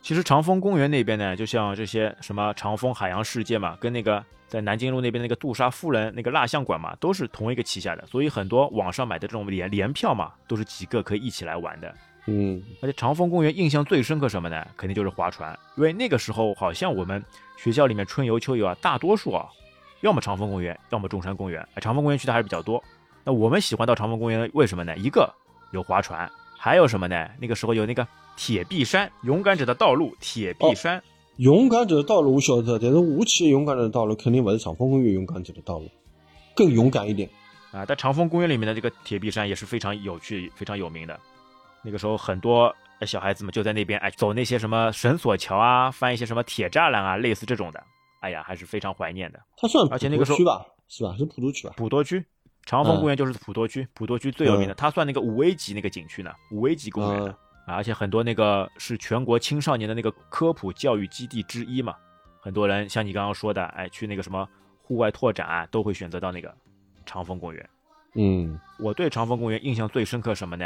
[0.01, 11.93] 其实长风公园那边呢，就像这些什么长风海洋世界嘛，跟那个在南京路那边那个杜莎夫人那个蜡像馆嘛，都是同一个旗下的，所以很多网上买的这种联联票嘛，都是几个可以一起来玩的。
[12.27, 14.65] 嗯，而且长风公园印象最深刻什么呢？
[14.75, 17.23] 肯定就是划船，因为那个时候好像我们
[17.55, 19.47] 学校里面春游秋游啊，大多数啊，
[20.01, 21.61] 要么长风公园，要么中山公园。
[21.75, 22.83] 哎长风公园去的还是比较多。
[23.23, 24.97] 那我们喜欢到长风公园，为什么呢？
[24.97, 25.31] 一个
[25.71, 27.29] 有划船，还有什么呢？
[27.39, 31.01] 那个时候有那个铁壁山，勇敢者的道路，铁壁山。
[31.37, 35.89] 勇敢者的道路我晓得，但是我去勇敢者的道路肯定不是长风公园勇敢者的道路，
[36.55, 37.29] 更勇敢一点。
[37.71, 41.19] 啊，但长风公园里面的这个铁壁山也是非常有趣、非常有名的。
[41.85, 47.83] 那个时候很多呃小孩子们就在那边哎走那些什么绳索桥啊，翻一些什么铁栅栏啊，类似这种的。
[48.21, 49.39] 哎呀，还是非常怀念的。
[49.55, 51.13] 它算而且那个时候区吧，是吧？
[51.15, 51.73] 是普陀区吧？
[51.77, 52.25] 普陀区，
[52.65, 57.37] 长风公园就是普陀区，普陀区最有名的，嗯它算那个五 A 级那个景区呢，五 A 级公园的。
[57.67, 61.95] 而且很多那个是全国青少年的那个科普教育基地之一嘛，
[62.39, 64.47] 很多人像你刚刚说的，哎，去那个什么
[64.81, 66.51] 户外拓展啊，都会选择到那个
[67.05, 67.69] 长风公园。
[68.15, 70.65] 嗯，我对长风公园印象最深刻什么呢？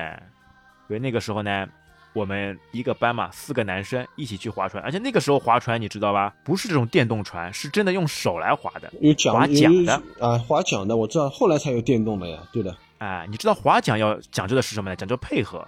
[0.90, 1.68] 因为那个时候呢，
[2.14, 6.34] 我们一个班嘛，四个男生一起去划船，而且那个时候划船你知道吧？
[6.44, 8.92] 不是这种电动船，是真的用手来划的。
[9.00, 12.76] 有桨划桨的啊，划桨的我知道，后来才有电动的呀，对的。
[12.98, 14.96] 哎，你知道划桨要讲究的是什么呢？
[14.96, 15.66] 讲究配合，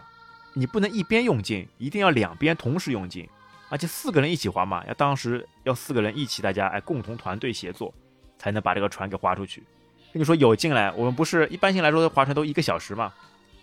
[0.54, 3.30] 你不能一边用劲，一定要两边同时用劲，
[3.70, 7.94] 而且四个人一起划嘛，要当时要四个人一起，大家哎共同团队协作，
[8.40, 9.64] 才能把这个船给划出去。
[10.12, 13.14] 跟你说有劲来，我们不是一般性来说划船都一个小时嘛，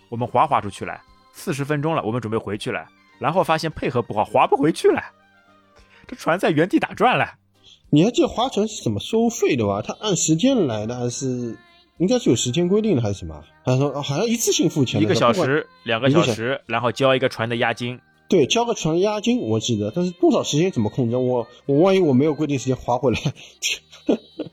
[0.07, 0.99] 我们划划出去了，
[1.39, 2.85] 四十分钟了，我们准备回去了，
[3.17, 5.01] 然后发现配合不好，划不回去了，
[6.05, 7.35] 这船在原地打转了。
[7.89, 9.81] 你还记得划船是怎么收费的吧？
[9.81, 11.57] 它按时间来的，还是
[11.97, 13.41] 应该是有时间规定的，还是什么？
[13.63, 15.01] 还是说哦好像一次性付钱？
[15.01, 21.15] 一个小时、两个小小时，然后交一个船的押金，对，交个船押金我记得，但是多少时间怎么控制？
[21.15, 23.17] 我我万一我没有规定时间划回来，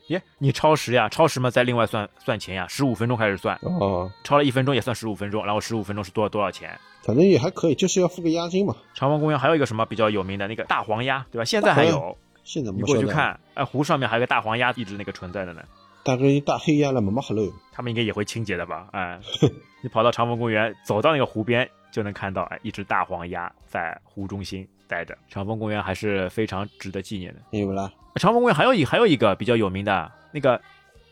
[0.07, 6.77] 耶，你超时呀，超时嘛再另外算算钱呀，十五分钟开始算，哦，超了一分钟也算十五分钟，然后十五分钟是多少多少钱？
[7.03, 8.75] 反正也还可以，就是要付个押金嘛。
[8.93, 11.45] 长风公园还有一个什么比较有名的那个大黄鸭，对吧？
[11.45, 15.61] 现在还有，现在没晓得，过去看，哎，湖上面还有个大黄鸭一直那个存在的呢，
[16.03, 17.51] 大概一大黑鸭了，妈妈 hello。
[17.71, 18.87] 他们应该也会清洁的吧？
[18.91, 19.19] 哎，
[19.83, 25.17] 你跑到长风公园，走到那个湖边就能看到，哎，一只大黄鸭在湖中心待着。
[25.27, 27.39] 长风公园还是非常值得纪念的。
[27.49, 30.61] 没有啦，长风公园还有一还有一个比较有名的那个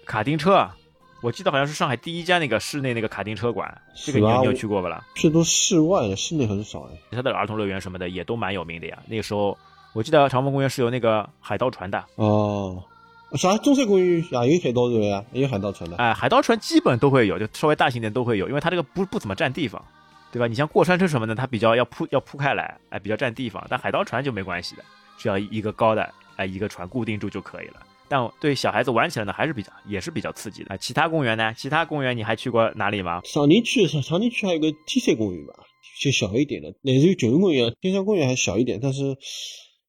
[0.05, 0.77] 卡丁车啊，
[1.23, 5.03] 我记得好像是上海第一家那个室内那个卡丁车馆，这个你有去过不啦？
[5.15, 6.91] 这都室外的，室内很少哎。
[7.09, 8.99] 它的儿童乐园什么的也都蛮有名的呀。
[9.07, 9.57] 那个时候
[9.93, 12.83] 我记得长风公园是有那个海盗船的，哦，
[13.33, 13.57] 啥？
[13.57, 15.97] 中山公园也有海盗船呀，也有海盗船的。
[15.97, 19.83] 哎，海盗船基本都会有，就稍微大型点都会有，因为它这个不不怎么占地方，
[20.35, 20.47] 对吧？
[20.47, 23.65] 你像过山车什么的，它比较要铺要铺开来，哎，比较占地方。
[23.69, 24.83] 但海盗船就没关系的，
[25.17, 27.75] 只要一个高的，哎，一个船固定住就可以了。
[28.09, 30.73] 但对小孩子玩起来呢，还是比较也是比较刺激的。
[30.73, 31.53] 啊其他公园呢？
[31.55, 33.21] 其他公园你还去过哪里吗？
[33.23, 35.53] 长宁区上长宁区还有个天山公园吧，
[36.01, 39.15] 就小一点的，类似于九龙公园，天山公园还小一点，但是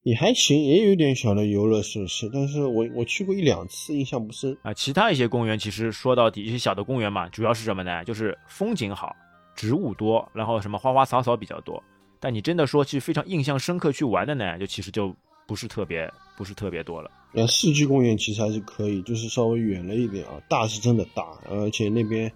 [0.03, 2.29] 也还行，也有一点小的游乐设施。
[2.33, 4.57] 但是我我去过一两次，印象不深。
[4.63, 8.03] 啊，其他一些公园其实说到底，一些小的公园嘛，主要是什么呢？
[8.05, 9.13] 就是风景好，
[9.57, 11.83] 植物多，然后什么花花草草比较多。
[12.19, 15.13] 但你真的说去非常印象深刻去玩的呢，就其实就
[15.45, 17.11] 不是特别不是特别多了。
[17.33, 22.31] 呃，世纪公园其实还是可以，就是稍微远了一点啊，大是真的大，而且那边，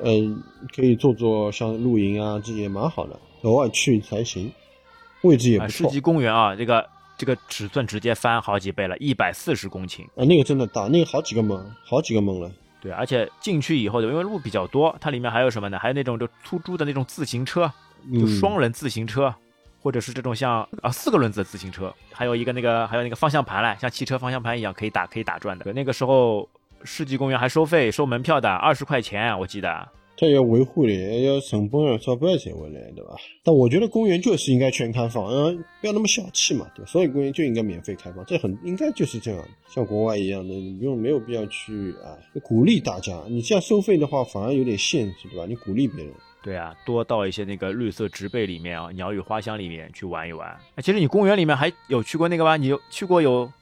[0.00, 0.12] 呃，
[0.74, 4.50] 可以做做像露营啊，这也蛮好的，偶尔去才行，
[5.22, 5.88] 位置也啊，不错。
[5.88, 10.04] 世纪公园啊，这个这个尺寸直接翻好几倍了，一百四十公顷。
[10.14, 12.50] 啊，那个真的大，那个好几个门，好几个门了。
[12.80, 15.78] 对，而且进去以后，因为路比较多，它里面还有什么呢？
[15.78, 17.66] 还有那种就出租的那种自行车，
[18.12, 19.34] 就嗯双人自行车，
[19.80, 25.72] 或者是这种像啊四个轮子的自行车，还有一个那个还有那个方向盘嘞，像汽车方向盘一样可以打可以打转的。
[25.72, 26.48] 那个时候
[26.84, 29.88] 世纪公园还收费收门票的，二十块钱我记得。
[30.18, 33.14] 它要维护的，要成本要照办才回来，对吧？
[33.44, 36.90] 但我觉得公园就是应该全开放，嗯，不要那么小气嘛，对吧？
[36.90, 43.12] 所有公园就应该免费开放，这很应该就是这样，像国外一样的，你不用没有必要去啊，鼓励大家。
[43.28, 45.44] 你这样收费的话，反而有点限制，对吧？
[45.46, 50.48] 你鼓励别人，对啊，多到一些那个绿色植被里面啊，鸟语花香里面去玩一玩。
[50.48, 52.56] 啊其实你公园里面还有去过那个吗？
[52.56, 53.52] 你有去过有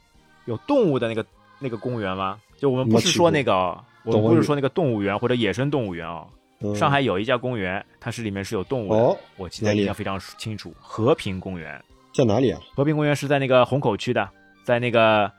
[0.44, 1.26] 有动物的那个
[1.58, 2.38] 那个公园吗？
[2.56, 6.28] 就我们不是说那个哦，我们不是说那个动物园或者野生动物园哦。
[6.72, 10.72] 嗯、上海有一家公园，它是里面是有动物的，哦我记得印象非常清楚。
[10.80, 11.82] 和平公园，
[12.14, 12.60] 在哪里啊？
[12.74, 14.28] 和平公园是在那个虹口区的，
[14.62, 15.30] 在那个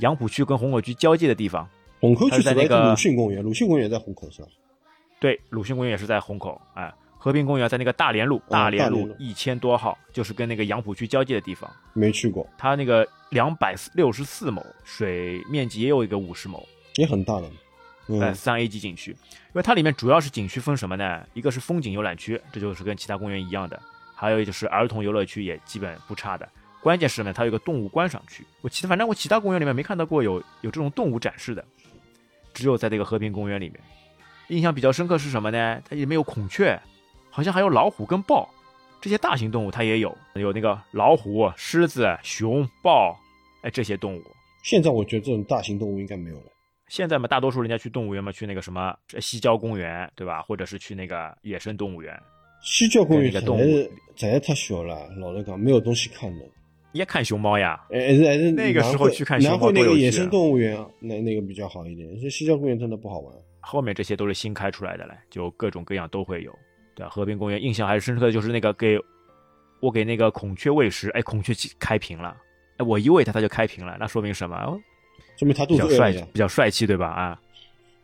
[0.00, 1.68] 杨浦区跟虹口区交界的地方。
[2.00, 4.48] 虹口区是在那个鲁迅公园，鲁迅公园在虹口是吧？
[5.20, 11.70] 对，鲁迅公园也是在虹口，哎，和平公园在那个大连路，大连路一千多号，就是跟那个杨浦区交界的地方。
[11.92, 16.60] 没去过，它那个两百六十四亩，水面积也有一个五十亩，
[16.96, 17.48] 也很大的。
[18.12, 19.10] 嗯，在三 A 级景区。
[19.10, 21.26] 因为它里面主要是景区分什么呢？
[21.34, 23.76] 一个是风景游览区，这就是跟其他公园一样的；
[24.14, 26.48] 还有就是儿童游乐区，也基本不差的。
[26.82, 28.44] 关键是呢，它有一个动物观赏区。
[28.60, 31.64] 我其反正我其他公园里面没看到过有有这种动物展示的，
[32.52, 33.78] 只有在这个和平公园里面。
[34.48, 35.80] 印象比较深刻是什么呢？
[35.88, 36.78] 它里面有孔雀，
[37.30, 38.48] 好像还有老虎跟豹，
[39.00, 43.16] 这些大型动物它也有，有那个老虎、狮子、熊、豹，
[43.62, 44.22] 哎，这些动物。
[44.62, 46.46] 现在我觉得这种大型动物应该没有了。
[46.92, 50.42] 现在嘛，大多数人家去动物园嘛，去那个什么西郊公园，对吧？
[50.42, 52.14] 或者是去那个野生动物园，
[52.62, 56.44] 西郊公园跟那个动物实在是实在太小了，老实讲没有东西看的。
[56.92, 57.82] 也看熊猫呀。
[57.90, 62.06] 哎，还是还是那个时候去看熊南汇那猫多有趣啊个野生动物园，那那个比较好一点。
[62.20, 63.34] 这西郊公园真的不好玩。
[63.60, 66.52] 后面这些都是新开出来的嘞，就各种各样都会有。
[66.94, 67.08] 对啊？
[67.08, 68.98] 和平公园印象还是深刻的，就是那个给
[69.80, 72.36] 我给那个孔雀喂食，哎，孔雀开屏了，
[72.76, 74.78] 哎，我一喂它它就开屏了，那说明什么？
[75.18, 76.12] 哦说明他肚比较帅。
[76.32, 77.08] 比较帅气，对吧？
[77.08, 77.40] 啊，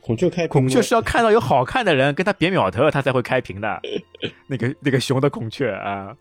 [0.00, 3.80] 孔雀开屏孔雀是要看到有好看的人跟他别秒头，他才会开屏的。
[4.48, 6.16] 那个那个熊的孔雀啊，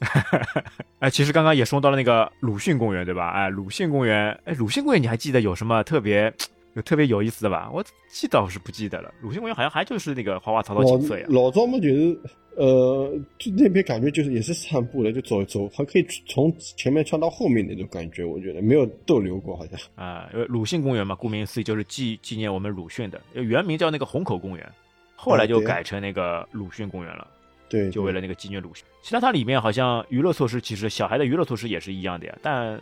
[0.99, 3.29] 哎，其实刚刚也说到了那个鲁迅公园，对吧？
[3.29, 6.31] 哎，鲁迅公园，哎，鲁迅公园你还记得有什么特别
[6.77, 7.69] 有特别有意思的吧？
[7.73, 9.11] 我记倒是不记得了。
[9.19, 11.25] 鲁迅公园好像还就是那个花花草草景色呀。
[11.27, 12.19] 老老早嘛，就是
[12.55, 19.79] 呃，就那边感觉就是也是散步的，就走走，还可以从前面穿到后面那种感觉，我觉得没有逗留过，好像。
[19.95, 24.71] 啊，因为鲁迅公园嘛，顾名思义就是纪纪念我们鲁迅的，原名叫那个虹口公园，
[25.15, 27.27] 后来就改成那个鲁迅公园了。
[27.69, 28.85] 对，就为了那个纪念鲁迅。
[29.01, 32.37] 其他它里面好像娱乐措施，其实小孩的娱乐措施也是一样的呀。
[32.41, 32.79] 但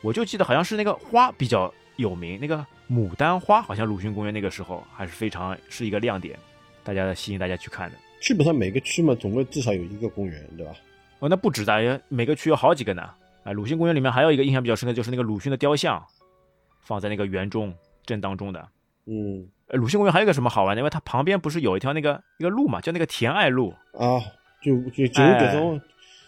[0.00, 6.38] 我就记得好像是那个花比较有名，那个牡丹花好像鲁迅公园那个时候还是非常是一个亮点，
[6.82, 7.96] 大家吸引大家去看的。
[8.20, 10.72] 基本上每个区嘛，总归至少有一个公园，对吧？
[11.18, 13.02] 哦，那不止的，每个区有好几个呢。
[13.44, 16.02] 啊，鲁迅公园里面还有一个印象比较深的，就是那个鲁迅的雕像，
[16.80, 17.74] 放在那个园中
[18.06, 18.68] 正当中的。
[19.06, 20.80] 嗯呃，鲁迅公园还有一个什么好玩的？
[20.80, 23.74] 因为它旁边不是有一条那个一个路嘛，叫那个甜爱路。
[23.92, 24.20] 啊，
[24.62, 25.80] 就就就是哎这种，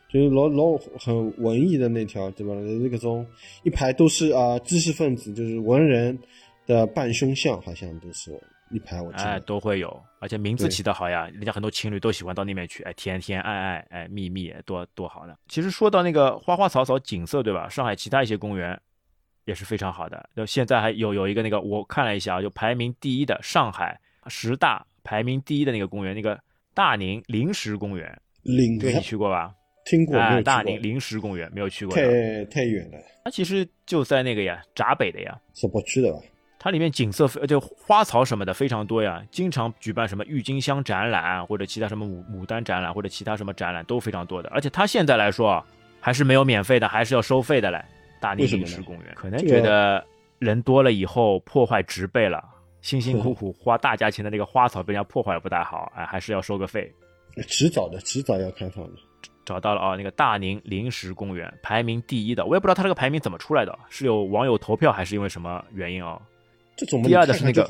[0.09, 2.55] 就是老老很文艺的那条，对吧？
[2.55, 3.27] 那个中
[3.64, 6.16] 一排都是啊知识分子，就是文人
[6.66, 8.33] 的半胸像，好像都是
[8.71, 15.35] 一排，我记哎，都会有，而且名字起得好呀，人家很多情侣都喜欢到那边去，哎，甜甜爱爱，哎，蜜蜜，多多好呢。
[15.49, 17.69] 其实说到那个花花草草景色，对吧？
[17.69, 18.81] 上海其他一些公园
[19.45, 20.29] 也是非常好的。
[20.37, 26.40] 就现在还有有一个那个，我看了一下啊，就排名第一的上海十大排名第一的那个公园，那个
[26.75, 29.55] 大宁临时公园，岭对你去过吧？
[29.87, 30.14] 听过？
[30.42, 35.38] 大宁临时公园没有去过的，太太远了，它其实就在那个呀闸北的呀。
[35.55, 36.18] 是不去的吧？
[36.59, 45.64] 它里面景色非就花草什么的非常多呀，经常举办什么郁金香展览或者其他什么牡牡丹展览或者其他什么展览都非常多的，而且它现在来说啊
[46.01, 47.81] 还是没有免费的，还是要收费的嘞。
[48.18, 50.05] 大宁临时公园可能觉得
[50.40, 52.42] 人多了以后破坏植被了，
[52.81, 56.92] 辛辛苦苦 花大价钱的那个花草被人家破坏不太好，哎，还是要收个费。
[57.46, 58.92] 迟早的，迟早要开放的。
[59.46, 66.20] 找到了啊，那个大宁临时公园排名第一的，我也不知道它这个排名怎么出来的，是有网友投票还是因为什么原因啊？
[66.76, 67.62] 这种嘛第二的是那个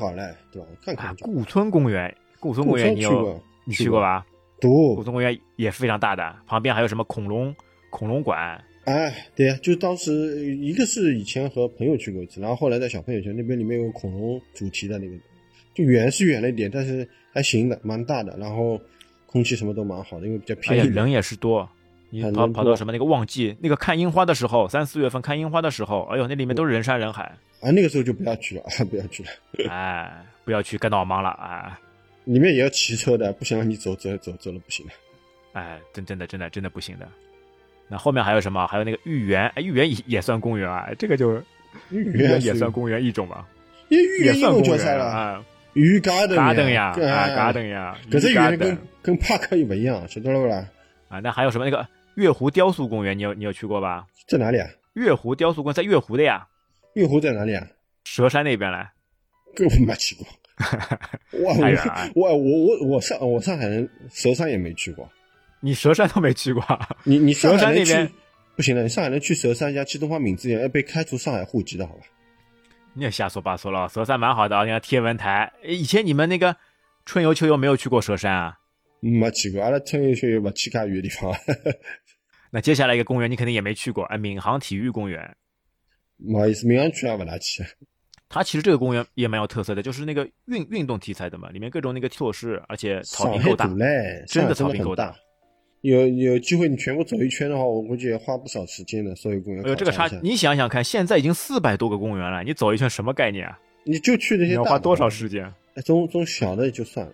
[0.51, 0.67] 对吧？
[0.83, 1.15] 看啊看。
[1.17, 4.25] 顾村公园，顾村公园你有去过你去过吧？
[4.59, 7.55] 顾读，村公园也是非常大的，旁边还有什么恐龙
[7.89, 10.11] 恐龙馆，哎，对呀，就是当时
[10.55, 15.15] 一个是以前和朋友去过一次，然后后来在小朋友圈那边里面有恐龙主题的那个，
[15.73, 18.81] 就远是远了一点，但是还行的，蛮大的，然后
[19.37, 20.93] 空气什么都蛮好的，因为比较而偏一点。
[20.93, 21.69] 且人也是多。
[22.09, 27.23] 你跑很人多跑到什么那个旺季，那个看樱花的时候，三四月份看樱花的时候，哎呦，那里面都是人山人海，
[27.61, 29.29] 啊，那个时候就不要去了，啊， 不要去了，
[29.69, 31.77] 哎，不要去干闹忙了，哎
[32.23, 34.91] 里面也要骑车的，不行让你走走走走了不行的。
[35.53, 37.07] 哎，真真的真的真的不行的。
[37.87, 38.65] 那后面还有什么？
[38.67, 41.35] 还有那个豫园，哎，豫园也也算公园啊，这个就
[41.89, 43.47] 豫豫园也算公园一种吧，
[43.89, 45.05] 因为豫也算公园了？
[45.05, 45.45] 啊
[45.77, 50.67] 鱼 garden，garden 呀，哎啊，garden 呀，可是豫语言跟跟帕克也不一样，晓得了不啦？
[51.07, 54.07] 啊，那还有什么那个月湖雕塑公园，你有你有去过吧？
[54.27, 54.67] 在哪里啊？
[54.93, 56.47] 月湖雕塑公园在月湖的呀，
[56.95, 57.67] 月湖在哪里啊？
[58.05, 58.89] 佘山那边来。
[59.55, 60.25] 这我没去过。
[61.31, 65.07] 我太远了我我我我我上我上海人，佘山也没去过。
[65.59, 66.63] 你佘山都没去过，
[67.03, 68.09] 你你上佘山那边
[68.55, 72.01] 不行了，你上海人去佘山加去东方明珠园要被开除上海户籍的好吧？
[72.97, 73.87] 你也瞎说八说了。
[73.87, 75.53] 佘山蛮好的啊，你看天文台。
[75.63, 76.55] 以前你们那个
[77.05, 78.57] 春游秋游没有去过佘山啊？
[78.99, 81.31] 没去过，阿拉春游秋游没去介远的地方。
[82.49, 85.37] 那接下来一个公园你肯定也没去过，哎，闵行体育公园。
[86.25, 87.63] 不好意思，闵行区也不大去。
[88.27, 95.15] 它其实这个公园也蛮有特色的，就是那个运运动题材的嘛，里面各种那个措施，而且草坪够大，嘞，真的草坪够大。
[95.81, 99.15] 有有机会你全部走一圈的话，我估计也花不少时间的。
[99.15, 103.59] 所有公园哎呦，这个差你想想看，现在已经四百多个公园了，你走一圈什么概念啊？
[103.83, 105.45] 你就去那些要花多少的时间？
[105.75, 107.13] 哎，种种小的也就算了，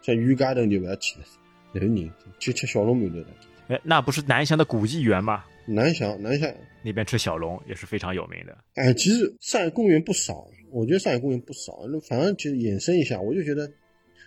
[0.00, 1.24] 像鱼嘎灯就不要去了，
[1.72, 3.26] 那个人去吃小龙馒头的。
[3.68, 5.44] 哎，那不是南翔的古迹园吗？
[5.66, 6.52] 南翔，南翔，
[6.82, 8.56] 那边吃小龙也是非常有名的。
[8.74, 11.80] 哎，其实上海公园不少，我觉得上海公园不少。
[11.88, 13.70] 那反正其实延伸一下，我就觉得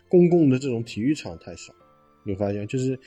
[0.08, 1.74] 公共的这种体育场太少。
[2.24, 2.98] 你发现，就是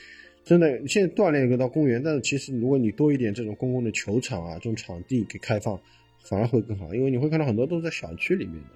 [0.49, 5.79] 真的现在锻炼一个到公园，但是其实如果你多一点这种公共的球场啊，这种场地给开放，
[6.23, 8.69] 反而会更好，因为你会看到很多都是在小区里面的，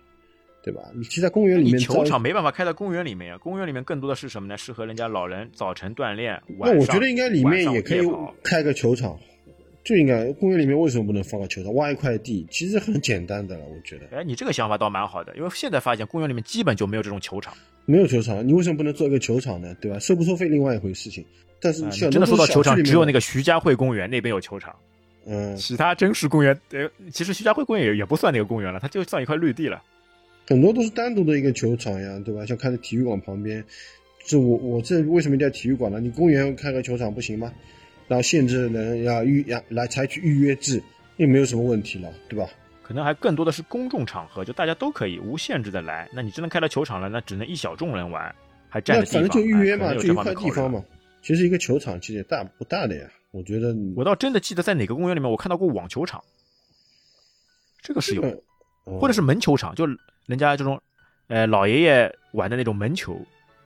[0.63, 0.83] 对吧？
[0.93, 4.55] 你其实在公园里你面球场没办法开到公园里面呀，公园里面更多的是什么呢？
[4.55, 8.07] 适合人家老人早晨锻炼，晚上那我觉得应该里面也可以
[8.43, 9.17] 开个球场，
[9.83, 11.73] 就应该公园里面为什么不能放个球场？
[11.73, 17.51] 挖一块地，其实很简单的了，我觉得哎，你这个想法倒蛮好的，因为现在发现公园里面基本就没有这种球场。
[17.85, 19.75] 没有球场，你为什么不能做一个球场呢？
[19.81, 19.97] 对吧？
[19.97, 21.25] 收不收费另外一回事情，
[21.63, 24.75] 但是真的说到球场，只有那个个徐家汇公园那边有球场，
[25.25, 29.81] 嗯，其他真实公园，呃，其实徐家汇公园也也不算那个公园了，它就算一块绿地了。
[30.45, 32.45] 很多都是单独的一个球场呀，对吧？
[32.45, 33.63] 像开在体育馆旁边，
[34.25, 36.01] 这我我这为什么一定要体育馆呢？
[36.01, 37.51] 你公园开个球场不行吗？
[38.09, 40.83] 然后限制人要预要来采取预约制，
[41.15, 42.45] 又没有什么问题了，对吧？
[42.81, 46.09] 可能还更多的是公众场合，就大家都可以无限制的来。
[46.13, 48.35] 那你真的开到球场了，那只能一小众人玩，
[48.67, 49.21] 还占着地方。
[49.21, 50.83] 反正就预约嘛，就一块地方嘛。
[51.23, 56.21] 其实一个球场其实也大不大的呀，我觉得我倒真的记得在哪个公园里面我看到过网球场，
[57.81, 58.43] 这个是有
[58.83, 59.87] 或者是门球场，就
[60.25, 60.79] 人家这种，
[61.27, 63.17] 呃，老爷爷玩的那种门球，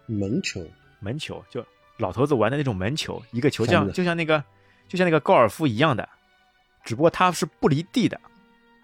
[0.06, 0.64] 门球，
[1.00, 1.66] 门球就
[1.98, 4.44] 老头子玩的那种门球，一个球看着像就像那个
[4.88, 6.08] 就像那个高尔夫一样的，
[6.84, 8.22] 只不过它是不离地的，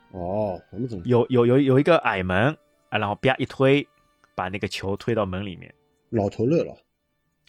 [0.10, 2.58] 哦，我们怎么有有有有一个矮门
[2.90, 3.88] 啊，然后啪一推，
[4.34, 5.72] 把那个球推到门里面。
[6.10, 6.76] 老头乐了？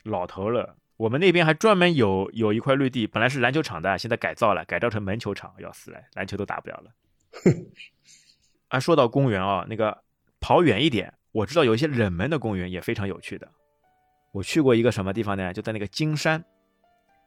[0.03, 0.77] 老头了。
[0.97, 6.91] 我们那边还专门有有一块绿地，本来是篮球场的，现在改造了，改造成门球场，要死了，篮球都打不了了。
[8.69, 10.03] 啊，说到公园啊，那个
[10.41, 13.49] 跑远一点，我知道有一些冷门的公园也非常有趣的。
[14.33, 15.53] 我去过一个什么地方呢？
[15.53, 16.45] 就在那个金山，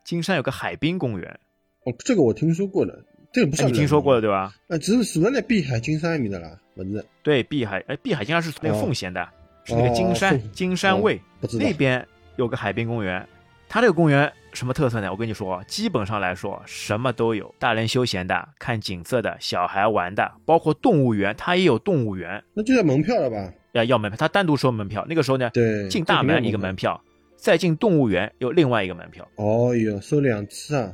[0.03, 1.39] 金山有个海滨公园，
[1.83, 3.03] 哦，这个我听说过了，
[3.33, 4.27] 这个不哎算你听说过的的？
[4.27, 4.53] 对吧？
[4.69, 7.05] 啊，只是是在那碧海金山里面的啦，蚊子？
[7.21, 9.27] 对，碧海，哎，碧海金山是那个哦奉贤的，
[9.65, 11.21] 是那个金山、哦金山卫、
[11.59, 12.05] 那边
[12.37, 13.27] 有个海滨公园，
[13.69, 15.11] 它这个公园什么特色呢？
[15.11, 23.53] 我跟你说，基本上来说什么都有，大人休闲的、看景色的、小孩玩的，包括动物园，它也有动物园，那就要门票了吧？
[23.73, 25.05] 要要门票，它单独收门票。
[25.07, 27.01] 那个时候呢，对，进大门一个门票。
[27.39, 30.91] 再进动物园又另外一个门票，哦哟，收两次啊，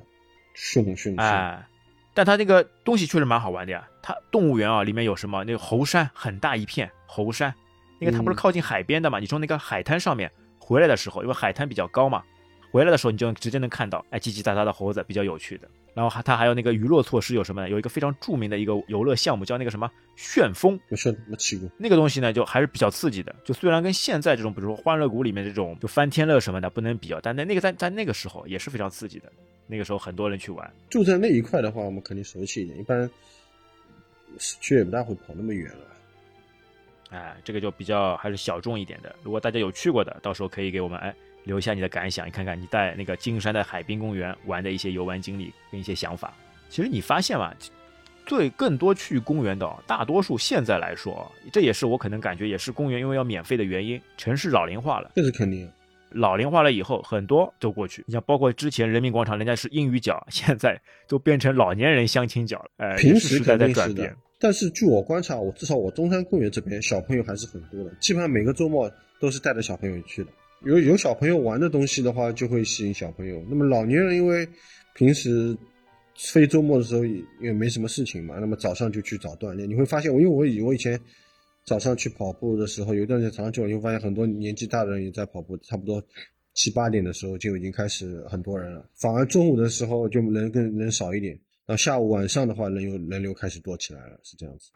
[0.53, 1.15] 凶凶凶！
[1.15, 1.65] 哎。
[2.13, 3.87] 但它那个东西确实蛮好玩的呀。
[4.01, 5.45] 它动物园啊，里面有什么？
[5.45, 7.55] 那个猴山很大一片，猴山，
[7.97, 9.19] 那个它不是嗯靠近海边的嘛？
[9.19, 12.21] 你从那个海滩上面回来的时候，因为海滩比较高嘛，
[12.73, 15.69] 回来的时候你就直接能看到，哎，叽叽喳喳的猴子，比较有趣的。
[15.93, 17.69] 然后还它还有那个娱乐措施有什么呢？
[17.69, 20.79] 有一个非常著名的一个游乐项目，叫那个什么旋风。
[20.89, 20.97] 没
[21.37, 21.69] 去过。
[21.77, 23.35] 那个东西呢，就还是比较刺激的。
[23.45, 29.31] 就虽然跟现在这种，比如说欢乐谷里面这种就翻天乐什么的不能比较，但在那个在在那个时候也是非常刺激的。
[29.67, 30.73] 那个时候很多人去玩。
[30.89, 33.07] 住在那一块的话，我们肯定熟悉一点，一般
[34.39, 35.85] 市区也不大会跑那么远了。
[37.11, 39.15] 哎，这个就比较还是小众一点的。
[39.21, 46.33] 如果大家有去过的，到时候可以给我们哎留下你的感想，你看看你在那个金山的海滨公园玩的一些游玩经历跟一些想法。
[46.69, 47.53] 其实你发现嘛，
[48.25, 55.11] 最更多去公园的哦，大多数现在来说，这也是我可能感觉也是公园因为要免费的原因，城市老龄化了。
[55.15, 55.69] 这是肯定。
[56.09, 58.03] 老龄化了以后，很多都过去。
[58.05, 62.65] 你像包括之前人民广场，人家是英语角，现在都变成老年人相亲角了。
[62.77, 70.29] 呃，平时也是时代肯定是在转变。，但是据我观察，我至少我中山公园这边小朋友还是很多的，基本上每个周末都是带着小朋友去的。
[70.63, 73.43] 有有小朋友玩的东西的话，就会吸引小朋友。
[73.49, 74.47] 那么老年人因为
[74.95, 75.55] 平时
[76.15, 77.03] 非周末的时候
[77.41, 79.69] 也没什么事情嘛，那么早上就去找锻炼。
[79.69, 80.99] 你会发现，我因为我以我以前
[81.65, 86.01] 早上去跑步的时候，有一段时间早上去，你会发现很多年纪大的人也在跑步，差不多
[86.53, 88.85] 七八点的时候就已经开始很多人了。
[88.95, 91.33] 反而中午的时候就人更人少一点，
[91.65, 94.71] 然后下午晚上的话人流人流开始多起来了，是这样子。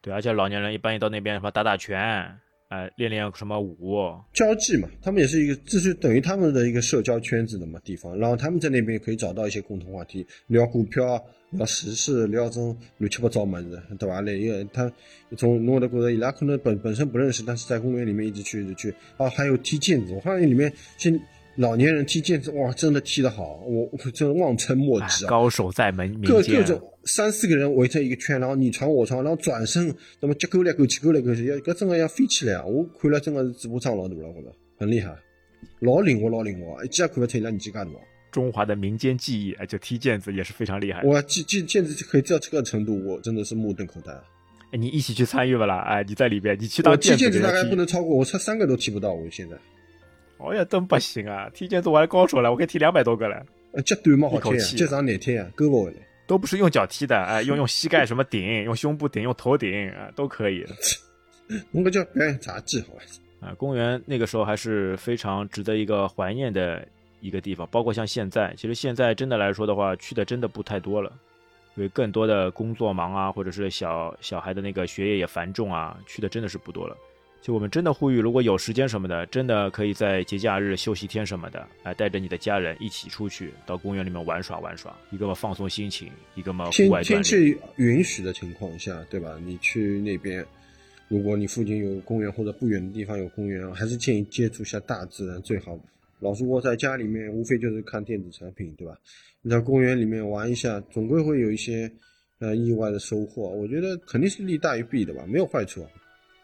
[0.00, 2.38] 对，而且老年人一般一到那边什么打打拳，
[2.68, 14.20] 哎，练练什么舞，交际嘛，他们也是一个，这是等于他们的一个社交圈子的嘛地方，然后他们在那边可以找到一些共同话题，聊股票啊，聊时事，聊这种乱七八糟么子，对吧？
[14.20, 14.92] 那因为他
[15.34, 18.94] 从侬会得觉得伊拉可能本本身不认识，但是在公园里面一直去一直去。
[19.16, 21.18] 啊，还有踢毽子，我发现里面现
[21.58, 25.28] 老年人踢毽子，哇，真的踢得好，我我真的望尘莫及啊！
[25.28, 32.64] 高手在门民各各，种三四个人围成一个圈，然后你传我传，然后转身，那么结勾来勾去，勾来勾去，要搿真的要飞起来啊！
[32.64, 35.12] 我看了真的是嘴巴张老大了，我觉着很厉害，
[35.80, 37.84] 老灵活，老灵活，一记也看不出伊拉年纪介大。
[38.30, 41.02] 中华的民间技艺，哎，就踢毽子也是非常厉害。
[41.02, 44.22] 我毽毽毽子可以到这个程度，我真的是目瞪口呆啊！
[44.70, 45.78] 哎，你一起去参与不啦！
[45.80, 49.56] 哎，你在里边，你去当我踢毽子大概不能超过，我差三个都踢不到，我现在。
[50.38, 51.50] 哦呀，真不行啊！
[51.52, 55.96] 踢毽子我还高手了，我可以踢两百多个了，呃，脚短嘛好踢脚长难踢啊，勾不回来。
[56.26, 60.64] 都不是用脚踢的，哎，用用膝盖什么顶，用胸部顶，用头顶啊，都可以。
[61.72, 63.00] 侬搿叫表演杂技好吧？
[63.40, 66.86] 啊，公园那个时候还是非常值得一个怀念的
[67.20, 71.10] 一个地方，包括像现在，其实现在真的来说的话，去的真的不太多了，
[71.76, 76.96] 因为更多的工作忙啊，或者是小小孩的那个学业也繁重啊，去的真的是不多了。
[77.40, 87.02] 就我们真的呼吁，如果有时间什么的，真的可以在节假日、休息天什么的，哎，带着你的家人一起出去到公园里面玩耍玩耍，一个嘛放松心情，一个嘛户外。
[87.02, 89.40] 天气允许的情况下，对吧？
[89.44, 90.44] 你去那边，
[91.06, 95.78] 如果你附近有公园或者不远的地方有公园，还是建议接触一下大自然最好。
[96.20, 98.94] 老是窝在家里面，无非就是看电子产品，对吧？
[99.40, 101.90] 你在公园里面玩一下，总归会有一些
[102.40, 103.48] 呃意外的收获。
[103.48, 105.86] 我觉得肯定是利大于弊的吧，没有坏处。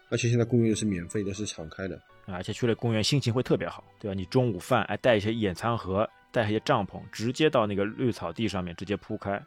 [0.09, 1.99] 而且现在公园又是免费的，是敞开的。
[2.27, 4.15] 而且去了公园心情会特别好，对吧？
[4.15, 9.39] 你中午饭哎带一些野餐盒，带一些帐篷，直接到那个绿草地上面直接铺开。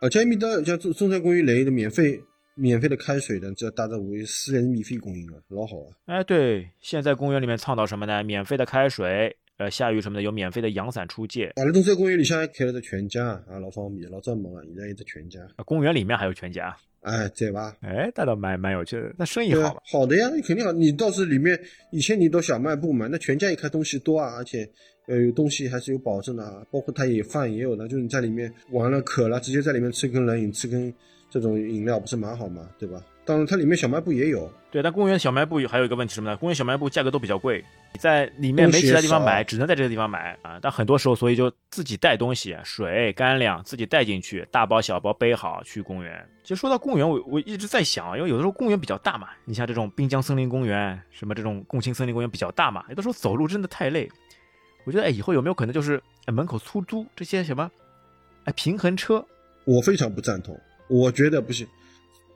[0.00, 2.20] 而且埃面搭像中中山公园来的免费
[2.54, 5.88] 免费的开水的，这大家为私人免费供应的，老好啊。
[6.06, 8.22] 哎，对，现在公园里面倡导什么呢？
[8.22, 11.50] 免费的开水，呃，下雨什么的有免费的阳伞出借。
[11.56, 15.40] 阿拉中山公园里现在开了个全家啊，老方便，老早没啊，现在有只全家。
[15.56, 16.76] 啊公园里面还有全家，
[17.06, 17.76] 哎，对吧？
[17.82, 19.14] 哎，那倒蛮蛮有趣的。
[19.16, 20.72] 那生意好吧？，好的呀，肯定好。
[20.72, 21.58] 你倒是里面
[21.92, 24.68] 以前你都小卖部嘛，那全家一开东西多啊，而且
[25.06, 30.92] 呃有东西还是有保证的啊，包括它也饭也有的，就是你在里面完了渴了，直接在里面吃根冷饮，吃根
[31.40, 32.66] 这种饮料，不是蛮好吗？
[32.78, 33.00] 对吧？
[33.24, 36.36] 当然，它里面小卖部也有，对，但公园小卖部还有一个问题什么呢？
[36.36, 37.62] 公园小卖部价格都比较贵，
[37.92, 40.58] 你在里面没其他地方买，只能在这个地方买啊。
[40.62, 46.24] 但很多时候，所以就自己带东西，水、干粮自己带进去，大包小包背好去公园。
[46.42, 54.08] 其实说到公园，我我一直在想，因为有的时候公园比较大嘛，你像这种滨江森林公园，什么这种共青森林公园比较大嘛，有的时候走路真的太累。
[54.84, 57.68] 我觉得哎，以后有没有可能就是哎门口出租这些什么
[58.44, 59.26] 哎平衡车？
[59.64, 60.56] 我非常不赞同，
[60.88, 61.66] 我觉得不行。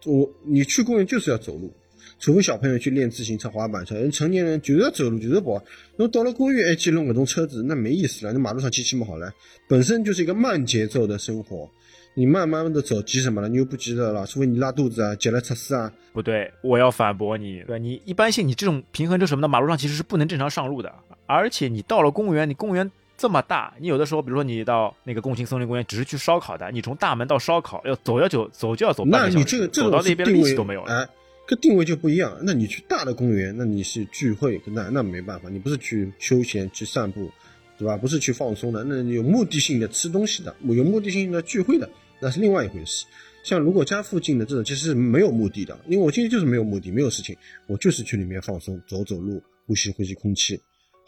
[0.07, 1.73] 我你去公园就是要走路，
[2.19, 5.63] 除非小朋友去练自行车、滑板车，人成年人就是要走路，就是要跑。
[5.97, 8.33] 那到了公园还去弄搿种车子，那没意思了。
[8.33, 9.31] 那马路上骑骑不好了，
[9.69, 11.69] 本身就是一个慢节奏的生活，
[12.15, 13.49] 你慢慢的走，急什么了？
[13.49, 15.93] 你又不急着了，除非你拉肚子啊、急了测试啊。
[16.13, 17.63] 不对，我要反驳你。
[17.67, 20.91] 对你一般性，你这种平衡车什么的，马路上其实是不能正常上路的。
[21.27, 22.91] 而且你到了公园，你公园
[23.21, 30.91] 这么大，你有的时候，比如说你到那个共青森林公园，只是去烧烤的，你从大门到烧烤要走要走走就要走半那个小时，你这个这走到那边的力气都没有了。
[30.91, 31.07] 哎，
[31.47, 32.35] 这定位就不一样。
[32.41, 37.31] 那你去大的公园，那你是聚会，那那没办法，你不是去休闲、去散步，
[37.77, 37.95] 对吧？
[37.95, 41.87] 不是去放松的，那你有目的性的吃东西的，有目的性的聚会的，
[42.23, 43.05] 那是另外一回事。
[43.45, 50.59] 像如果家附近的这种，其实是没有目的的，因为我今天就是没有目的，没有事情，我就是去里面放松，走走路，呼吸呼吸空气，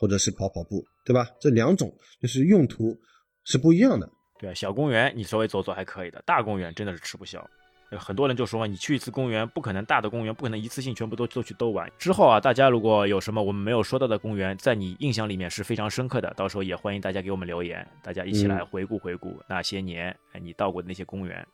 [0.03, 1.25] 或者是跑跑步，对吧？
[1.41, 1.89] 这两种
[2.21, 2.99] 就是用途
[3.45, 4.11] 是不一样的。
[4.37, 7.49] 对啊，小公园你稍微走走还可以的，大公园真的是吃不消。
[7.91, 11.89] 呃很多人就说嘛，你去一次公园，不可能大的公园不可能一次性全部都都去兜完。
[11.99, 21.47] 之后啊，大家如果有什么我们没有说到的公园，在你印象里面是非常深刻的，到时候也欢迎大家给我们留言，大家一起来嗯回顾回顾那些年哎你到过的那些公园。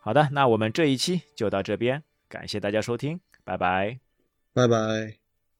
[0.00, 3.98] 好的，那我们这一期就到这边，感谢大家收听，拜拜。
[4.54, 5.27] 拜拜。